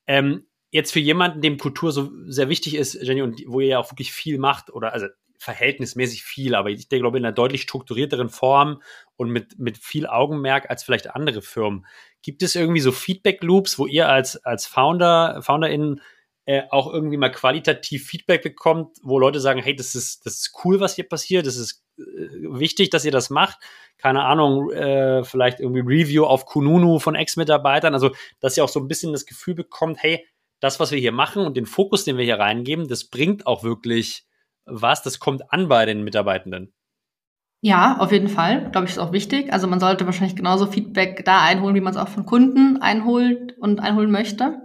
[0.07, 3.79] Ähm, jetzt für jemanden, dem Kultur so sehr wichtig ist, Jenny, und wo ihr ja
[3.79, 5.07] auch wirklich viel macht, oder also
[5.41, 8.83] verhältnismäßig viel, aber ich glaube in einer deutlich strukturierteren Form
[9.15, 11.87] und mit, mit viel Augenmerk als vielleicht andere Firmen.
[12.21, 16.01] Gibt es irgendwie so Feedback-Loops, wo ihr als, als Founder, FounderInnen
[16.45, 20.59] äh, auch irgendwie mal qualitativ Feedback bekommt, wo Leute sagen, hey, das ist, das ist
[20.63, 23.57] cool, was hier passiert, das ist äh, wichtig, dass ihr das macht.
[23.97, 27.95] Keine Ahnung, äh, vielleicht irgendwie Review auf Kununu von Ex-Mitarbeitern.
[27.95, 30.23] Also, dass ihr auch so ein bisschen das Gefühl bekommt, hey,
[30.59, 33.63] das, was wir hier machen und den Fokus, den wir hier reingeben, das bringt auch
[33.63, 34.27] wirklich
[34.71, 36.73] was, das kommt an bei den Mitarbeitenden.
[37.63, 38.71] Ja, auf jeden Fall.
[38.71, 39.53] Glaube ich, ist auch wichtig.
[39.53, 43.55] Also man sollte wahrscheinlich genauso Feedback da einholen, wie man es auch von Kunden einholt
[43.59, 44.59] und einholen möchte.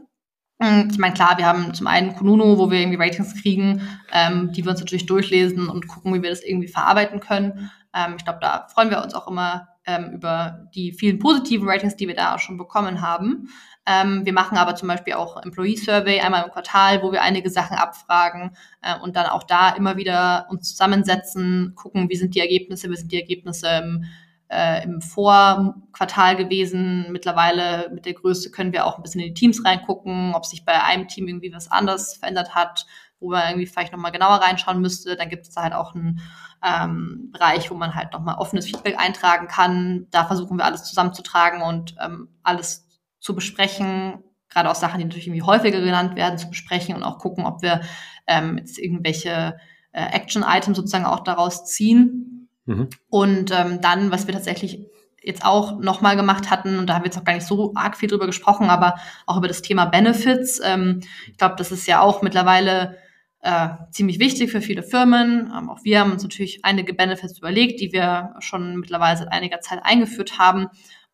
[0.63, 3.83] Hm, ich meine, klar, wir haben zum einen Kununu, wo wir irgendwie Ratings kriegen,
[4.13, 7.71] ähm, die wir uns natürlich durchlesen und gucken, wie wir das irgendwie verarbeiten können.
[7.95, 11.97] Ähm, ich glaube, da freuen wir uns auch immer ähm, über die vielen positiven Ratings,
[11.97, 13.51] die wir da auch schon bekommen haben.
[13.87, 17.51] Ähm, wir machen aber zum Beispiel auch Employee Survey einmal im Quartal, wo wir einige
[17.51, 22.41] Sachen abfragen äh, und dann auch da immer wieder uns zusammensetzen, gucken, wie sind die
[22.41, 24.05] Ergebnisse, wie sind die Ergebnisse im,
[24.49, 27.07] äh, im Vorquartal gewesen.
[27.13, 30.65] Mittlerweile mit der Größe können wir auch ein bisschen in die Teams reingucken, ob sich
[30.65, 32.87] bei einem Team irgendwie was anders verändert hat,
[33.21, 35.15] wo man irgendwie vielleicht nochmal genauer reinschauen müsste.
[35.15, 36.21] Dann gibt es da halt auch einen
[36.65, 40.09] ähm, Bereich, wo man halt nochmal offenes Feedback eintragen kann.
[40.11, 42.86] Da versuchen wir alles zusammenzutragen und ähm, alles
[43.27, 47.19] zu besprechen, gerade auch Sachen, die natürlich irgendwie häufiger genannt werden, zu besprechen und auch
[47.19, 47.81] gucken, ob wir
[48.29, 49.57] ähm, jetzt irgendwelche
[49.91, 52.49] äh, Action-Items sozusagen auch daraus ziehen.
[52.67, 52.89] Mhm.
[53.09, 54.87] Und ähm, dann, was wir tatsächlich
[55.25, 57.97] jetzt auch nochmal gemacht hatten, und da haben wir jetzt noch gar nicht so arg
[57.97, 58.95] viel drüber gesprochen, aber
[59.27, 60.61] auch über das Thema Benefits.
[60.63, 62.97] Ähm, ich glaube, das ist ja auch mittlerweile
[63.41, 65.53] äh, ziemlich wichtig für viele Firmen.
[65.53, 69.61] Ähm, auch wir haben uns natürlich einige Benefits überlegt, die wir schon mittlerweile seit einiger
[69.61, 70.69] Zeit eingeführt haben.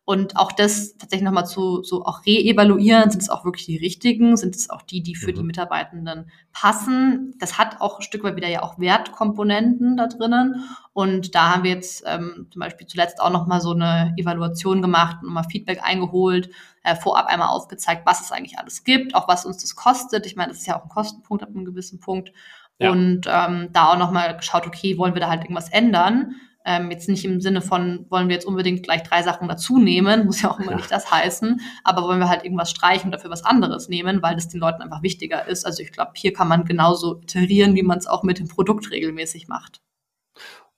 [0.05, 4.35] Und auch das tatsächlich nochmal zu so auch re-evaluieren, sind es auch wirklich die richtigen,
[4.35, 5.35] sind es auch die, die für mhm.
[5.35, 7.35] die Mitarbeitenden passen.
[7.39, 10.65] Das hat auch ein Stück weit wieder ja auch Wertkomponenten da drinnen.
[10.91, 15.19] Und da haben wir jetzt ähm, zum Beispiel zuletzt auch nochmal so eine Evaluation gemacht
[15.21, 16.49] und nochmal Feedback eingeholt,
[16.83, 20.25] äh, vorab einmal aufgezeigt, was es eigentlich alles gibt, auch was uns das kostet.
[20.25, 22.33] Ich meine, das ist ja auch ein Kostenpunkt ab einem gewissen Punkt.
[22.77, 22.91] Ja.
[22.91, 26.35] Und ähm, da auch nochmal geschaut, okay, wollen wir da halt irgendwas ändern?
[26.65, 30.25] Ähm, jetzt nicht im Sinne von, wollen wir jetzt unbedingt gleich drei Sachen dazu nehmen,
[30.25, 30.77] muss ja auch immer ja.
[30.77, 34.35] nicht das heißen, aber wollen wir halt irgendwas streichen und dafür was anderes nehmen, weil
[34.35, 35.65] das den Leuten einfach wichtiger ist.
[35.65, 38.91] Also ich glaube, hier kann man genauso iterieren, wie man es auch mit dem Produkt
[38.91, 39.81] regelmäßig macht.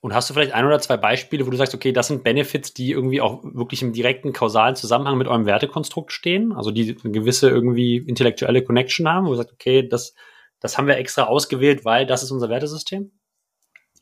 [0.00, 2.74] Und hast du vielleicht ein oder zwei Beispiele, wo du sagst, okay, das sind Benefits,
[2.74, 7.12] die irgendwie auch wirklich im direkten kausalen Zusammenhang mit eurem Wertekonstrukt stehen, also die eine
[7.12, 10.14] gewisse irgendwie intellektuelle Connection haben, wo du sagst, okay, das,
[10.60, 13.10] das haben wir extra ausgewählt, weil das ist unser Wertesystem?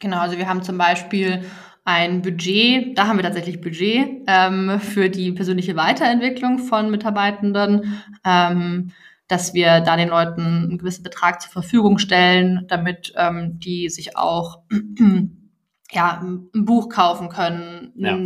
[0.00, 1.44] Genau, also wir haben zum Beispiel
[1.84, 8.92] ein Budget, da haben wir tatsächlich Budget ähm, für die persönliche Weiterentwicklung von Mitarbeitenden, ähm,
[9.28, 14.16] dass wir da den Leuten einen gewissen Betrag zur Verfügung stellen, damit ähm, die sich
[14.16, 14.62] auch
[15.92, 18.18] ja, ein Buch kaufen können, ja.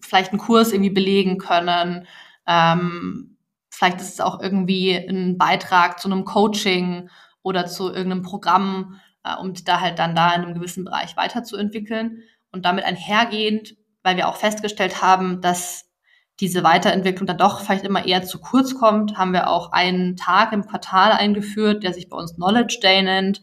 [0.00, 2.06] vielleicht einen Kurs irgendwie belegen können.
[2.46, 3.36] Ähm,
[3.70, 7.10] vielleicht ist es auch irgendwie ein Beitrag zu einem Coaching
[7.42, 12.22] oder zu irgendeinem Programm, äh, um da halt dann da in einem gewissen Bereich weiterzuentwickeln
[12.54, 15.84] und damit einhergehend, weil wir auch festgestellt haben, dass
[16.40, 20.52] diese Weiterentwicklung dann doch vielleicht immer eher zu kurz kommt, haben wir auch einen Tag
[20.52, 23.40] im Quartal eingeführt, der sich bei uns Knowledge Day nennt,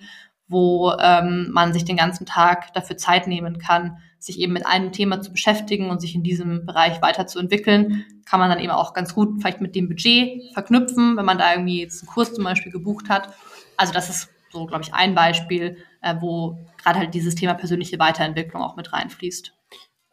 [0.47, 4.91] wo ähm, man sich den ganzen Tag dafür Zeit nehmen kann, sich eben mit einem
[4.91, 9.15] Thema zu beschäftigen und sich in diesem Bereich weiterzuentwickeln, kann man dann eben auch ganz
[9.15, 12.71] gut vielleicht mit dem Budget verknüpfen, wenn man da irgendwie jetzt einen Kurs zum Beispiel
[12.71, 13.33] gebucht hat.
[13.77, 17.99] Also das ist so, glaube ich, ein Beispiel, äh, wo gerade halt dieses Thema persönliche
[17.99, 19.53] Weiterentwicklung auch mit reinfließt.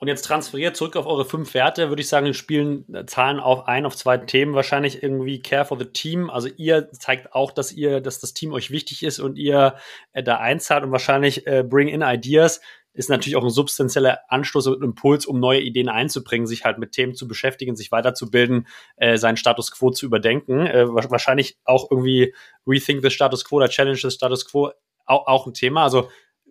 [0.01, 3.67] Und jetzt transferiert zurück auf eure fünf Werte, würde ich sagen, spielen äh, Zahlen auf
[3.67, 6.31] ein, auf zwei Themen wahrscheinlich irgendwie Care for the Team.
[6.31, 9.75] Also ihr zeigt auch, dass ihr, dass das Team euch wichtig ist und ihr
[10.13, 12.61] äh, da einzahlt und wahrscheinlich äh, Bring in Ideas
[12.99, 16.93] ist natürlich auch ein substanzieller Anstoß und Impuls, um neue Ideen einzubringen, sich halt mit
[16.93, 18.67] Themen zu beschäftigen, sich weiterzubilden,
[18.97, 20.67] äh, seinen Status quo zu überdenken.
[20.67, 22.35] Äh, wahrscheinlich auch irgendwie
[22.67, 24.71] Rethink the Status Quo oder Challenge the Status Quo
[25.07, 25.85] auch, auch ein Thema.
[25.85, 26.09] Also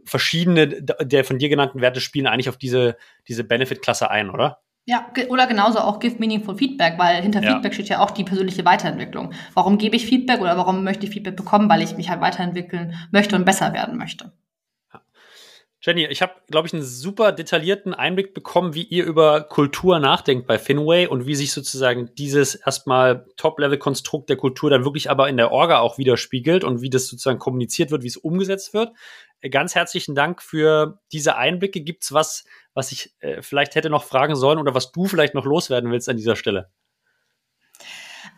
[0.08, 2.98] verschiedene der von dir genannten Werte spielen eigentlich auf diese,
[3.28, 4.62] diese Benefit-Klasse ein, oder?
[4.86, 7.52] Ja, oder genauso auch Give Meaningful Feedback, weil hinter ja.
[7.52, 9.34] Feedback steht ja auch die persönliche Weiterentwicklung.
[9.54, 11.70] Warum gebe ich Feedback oder warum möchte ich Feedback bekommen?
[11.70, 14.32] Weil ich mich halt weiterentwickeln möchte und besser werden möchte.
[15.88, 20.46] Jenny, ich habe, glaube ich, einen super detaillierten Einblick bekommen, wie ihr über Kultur nachdenkt
[20.46, 25.38] bei Finway und wie sich sozusagen dieses erstmal Top-Level-Konstrukt der Kultur dann wirklich aber in
[25.38, 28.92] der Orga auch widerspiegelt und wie das sozusagen kommuniziert wird, wie es umgesetzt wird.
[29.40, 31.80] Äh, ganz herzlichen Dank für diese Einblicke.
[31.80, 35.36] Gibt es was, was ich äh, vielleicht hätte noch fragen sollen oder was du vielleicht
[35.36, 36.70] noch loswerden willst an dieser Stelle?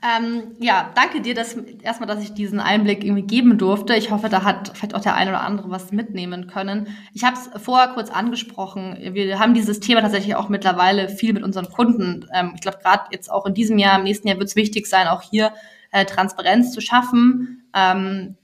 [0.02, 3.95] Ähm, ja, danke dir, dass erstmal, dass ich diesen Einblick irgendwie geben durfte.
[3.95, 6.88] Ich hoffe, da hat vielleicht auch der eine oder andere was mitnehmen können.
[7.14, 8.97] Ich habe es vorher kurz angesprochen.
[9.14, 12.26] Wir haben dieses Thema tatsächlich auch mittlerweile viel mit unseren Kunden.
[12.34, 14.88] Ähm, ich glaube, gerade jetzt auch in diesem Jahr, im nächsten Jahr wird es wichtig
[14.88, 15.54] sein, auch hier
[15.91, 17.70] äh, Transparenz zu schaffen.
[17.76, 18.38] Ähm,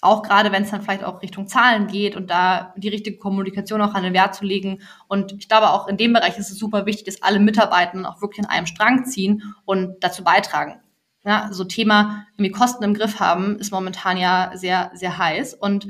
[0.00, 3.80] auch gerade wenn es dann vielleicht auch Richtung Zahlen geht und da die richtige Kommunikation
[3.80, 4.80] auch an den Wert zu legen.
[5.06, 8.20] Und ich glaube, auch in dem Bereich ist es super wichtig, dass alle Mitarbeiter auch
[8.20, 10.81] wirklich an einem Strang ziehen und dazu beitragen.
[11.24, 15.54] Ja, so Thema irgendwie Kosten im Griff haben, ist momentan ja sehr, sehr heiß.
[15.54, 15.86] Und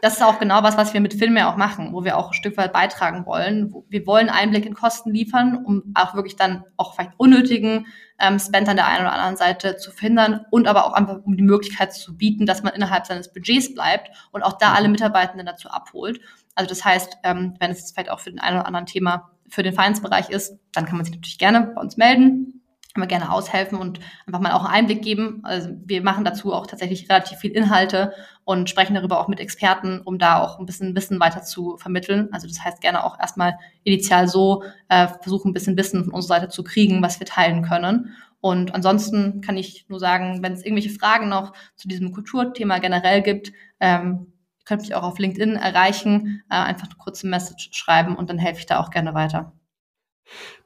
[0.00, 2.34] das ist auch genau was, was wir mit Filme auch machen, wo wir auch ein
[2.34, 3.74] Stück weit beitragen wollen.
[3.88, 7.86] Wir wollen Einblick in Kosten liefern, um auch wirklich dann auch vielleicht unnötigen
[8.20, 11.36] ähm, Spend an der einen oder anderen Seite zu verhindern und aber auch einfach um
[11.36, 15.46] die Möglichkeit zu bieten, dass man innerhalb seines Budgets bleibt und auch da alle Mitarbeitenden
[15.46, 16.20] dazu abholt.
[16.54, 19.64] Also das heißt, ähm, wenn es vielleicht auch für den einen oder anderen Thema für
[19.64, 22.62] den Vereinsbereich ist, dann kann man sich natürlich gerne bei uns melden
[23.02, 25.40] wir gerne aushelfen und einfach mal auch einen Einblick geben.
[25.44, 28.12] Also wir machen dazu auch tatsächlich relativ viel Inhalte
[28.44, 32.28] und sprechen darüber auch mit Experten, um da auch ein bisschen Wissen weiter zu vermitteln.
[32.32, 36.40] Also das heißt gerne auch erstmal initial so äh, versuchen, ein bisschen Wissen von unserer
[36.40, 38.14] Seite zu kriegen, was wir teilen können.
[38.40, 43.22] Und ansonsten kann ich nur sagen, wenn es irgendwelche Fragen noch zu diesem Kulturthema generell
[43.22, 44.32] gibt, ähm,
[44.64, 48.60] könnt mich auch auf LinkedIn erreichen, äh, einfach eine kurze Message schreiben und dann helfe
[48.60, 49.55] ich da auch gerne weiter.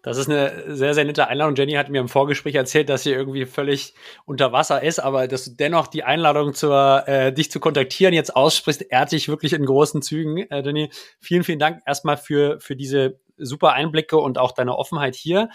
[0.03, 1.55] Das ist eine sehr, sehr nette Einladung.
[1.55, 3.95] Jenny hat mir im Vorgespräch erzählt, dass sie irgendwie völlig
[4.25, 8.35] unter Wasser ist, aber dass du dennoch die Einladung zur, äh, dich zu kontaktieren jetzt
[8.35, 10.39] aussprichst, ehrt dich wirklich in großen Zügen.
[10.51, 15.15] Äh, Jenny, vielen, vielen Dank erstmal für, für diese super Einblicke und auch deine Offenheit
[15.15, 15.49] hier.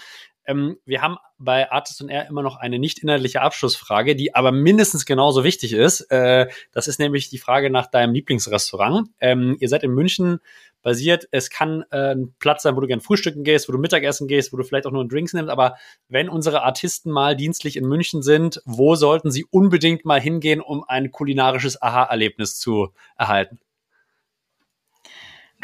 [0.45, 4.51] Ähm, wir haben bei Artist und Air immer noch eine nicht inhaltliche Abschlussfrage, die aber
[4.51, 6.01] mindestens genauso wichtig ist.
[6.11, 9.09] Äh, das ist nämlich die Frage nach deinem Lieblingsrestaurant.
[9.19, 10.39] Ähm, ihr seid in München
[10.85, 11.27] basiert.
[11.31, 14.53] Es kann äh, ein Platz sein, wo du gern frühstücken gehst, wo du Mittagessen gehst,
[14.53, 15.49] wo du vielleicht auch nur Drinks nimmst.
[15.49, 15.75] Aber
[16.07, 20.83] wenn unsere Artisten mal dienstlich in München sind, wo sollten sie unbedingt mal hingehen, um
[20.87, 23.59] ein kulinarisches Aha-Erlebnis zu erhalten?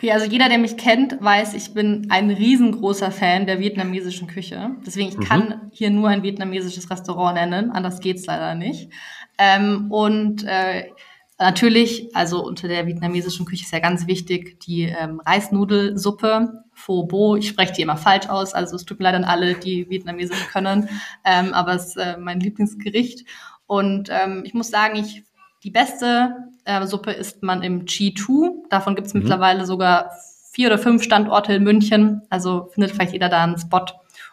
[0.02, 4.72] Okay, also jeder, der mich kennt, weiß, ich bin ein riesengroßer Fan der vietnamesischen Küche.
[4.84, 5.24] Deswegen, ich mhm.
[5.24, 8.90] kann hier nur ein vietnamesisches Restaurant nennen, anders geht's leider nicht.
[9.38, 10.90] Ähm, und äh,
[11.38, 17.36] Natürlich, also unter der vietnamesischen Küche ist ja ganz wichtig die ähm, Reisnudelsuppe, Pho Bo.
[17.36, 20.50] Ich spreche die immer falsch aus, also es tut mir leid an alle, die Vietnamesisch
[20.50, 20.88] können,
[21.26, 23.26] ähm, aber es ist äh, mein Lieblingsgericht.
[23.66, 25.24] Und ähm, ich muss sagen, ich
[25.64, 26.36] die beste
[26.66, 28.68] äh, Suppe isst man im G2.
[28.70, 29.22] Davon gibt es mhm.
[29.22, 30.12] mittlerweile sogar
[30.52, 32.22] vier oder fünf Standorte in München.
[32.30, 33.86] Also findet vielleicht jeder da einen Spot.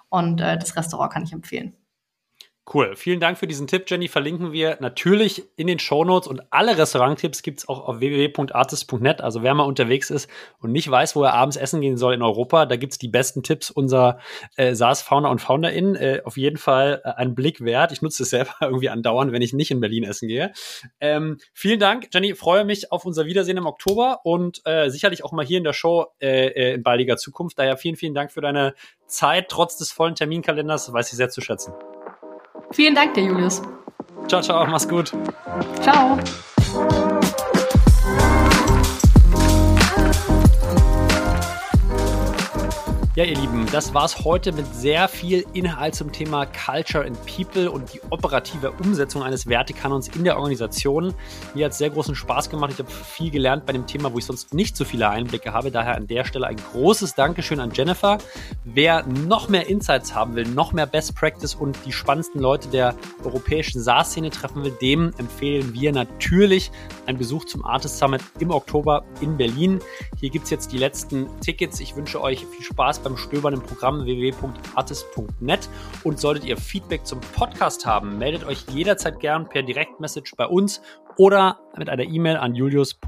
[0.08, 1.74] Und äh, das Restaurant kann ich empfehlen.
[2.72, 2.96] Cool.
[2.96, 4.08] Vielen Dank für diesen Tipp, Jenny.
[4.08, 9.22] Verlinken wir natürlich in den Show Notes und alle Restauranttipps gibt es auch auf www.artist.net.
[9.22, 12.22] Also wer mal unterwegs ist und nicht weiß, wo er abends essen gehen soll in
[12.22, 14.18] Europa, da gibt es die besten Tipps unserer
[14.56, 15.96] äh, SaaS-Founder und FounderInnen.
[15.96, 17.90] Äh, auf jeden Fall äh, einen Blick wert.
[17.92, 20.52] Ich nutze es selber irgendwie andauernd, wenn ich nicht in Berlin essen gehe.
[21.00, 22.34] Ähm, vielen Dank, Jenny.
[22.34, 25.72] Freue mich auf unser Wiedersehen im Oktober und äh, sicherlich auch mal hier in der
[25.72, 27.58] Show äh, äh in baldiger Zukunft.
[27.58, 28.74] Daher vielen, vielen Dank für deine
[29.06, 30.92] Zeit, trotz des vollen Terminkalenders.
[30.92, 31.72] Weiß ich sehr zu schätzen.
[32.70, 33.62] Vielen Dank dir, Julius.
[34.28, 35.12] Ciao, ciao, mach's gut.
[35.82, 36.18] Ciao.
[43.18, 47.68] Ja, ihr Lieben, das war's heute mit sehr viel Inhalt zum Thema Culture and People
[47.68, 51.12] und die operative Umsetzung eines Wertekanons in der Organisation.
[51.52, 52.70] Mir hat sehr großen Spaß gemacht.
[52.74, 55.72] Ich habe viel gelernt bei dem Thema, wo ich sonst nicht so viele Einblicke habe.
[55.72, 58.18] Daher an der Stelle ein großes Dankeschön an Jennifer.
[58.62, 62.94] Wer noch mehr Insights haben will, noch mehr Best Practice und die spannendsten Leute der
[63.24, 66.70] europäischen SaaS-Szene treffen will, dem empfehlen wir natürlich
[67.06, 69.80] einen Besuch zum Artist Summit im Oktober in Berlin.
[70.20, 71.80] Hier gibt's jetzt die letzten Tickets.
[71.80, 75.68] Ich wünsche euch viel Spaß beim Stöbern im Programm www.artist.net.
[76.04, 80.82] Und solltet ihr Feedback zum Podcast haben, meldet euch jederzeit gern per Direktmessage bei uns
[81.16, 82.98] oder mit einer E-Mail an julius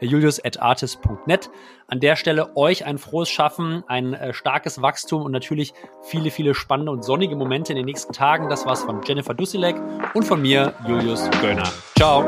[0.00, 1.50] julius.artist.net.
[1.88, 6.54] An der Stelle euch ein frohes Schaffen, ein äh, starkes Wachstum und natürlich viele, viele
[6.54, 8.48] spannende und sonnige Momente in den nächsten Tagen.
[8.48, 9.76] Das war's von Jennifer Dussilek
[10.14, 11.68] und von mir, Julius Göllner.
[11.96, 12.24] Ciao.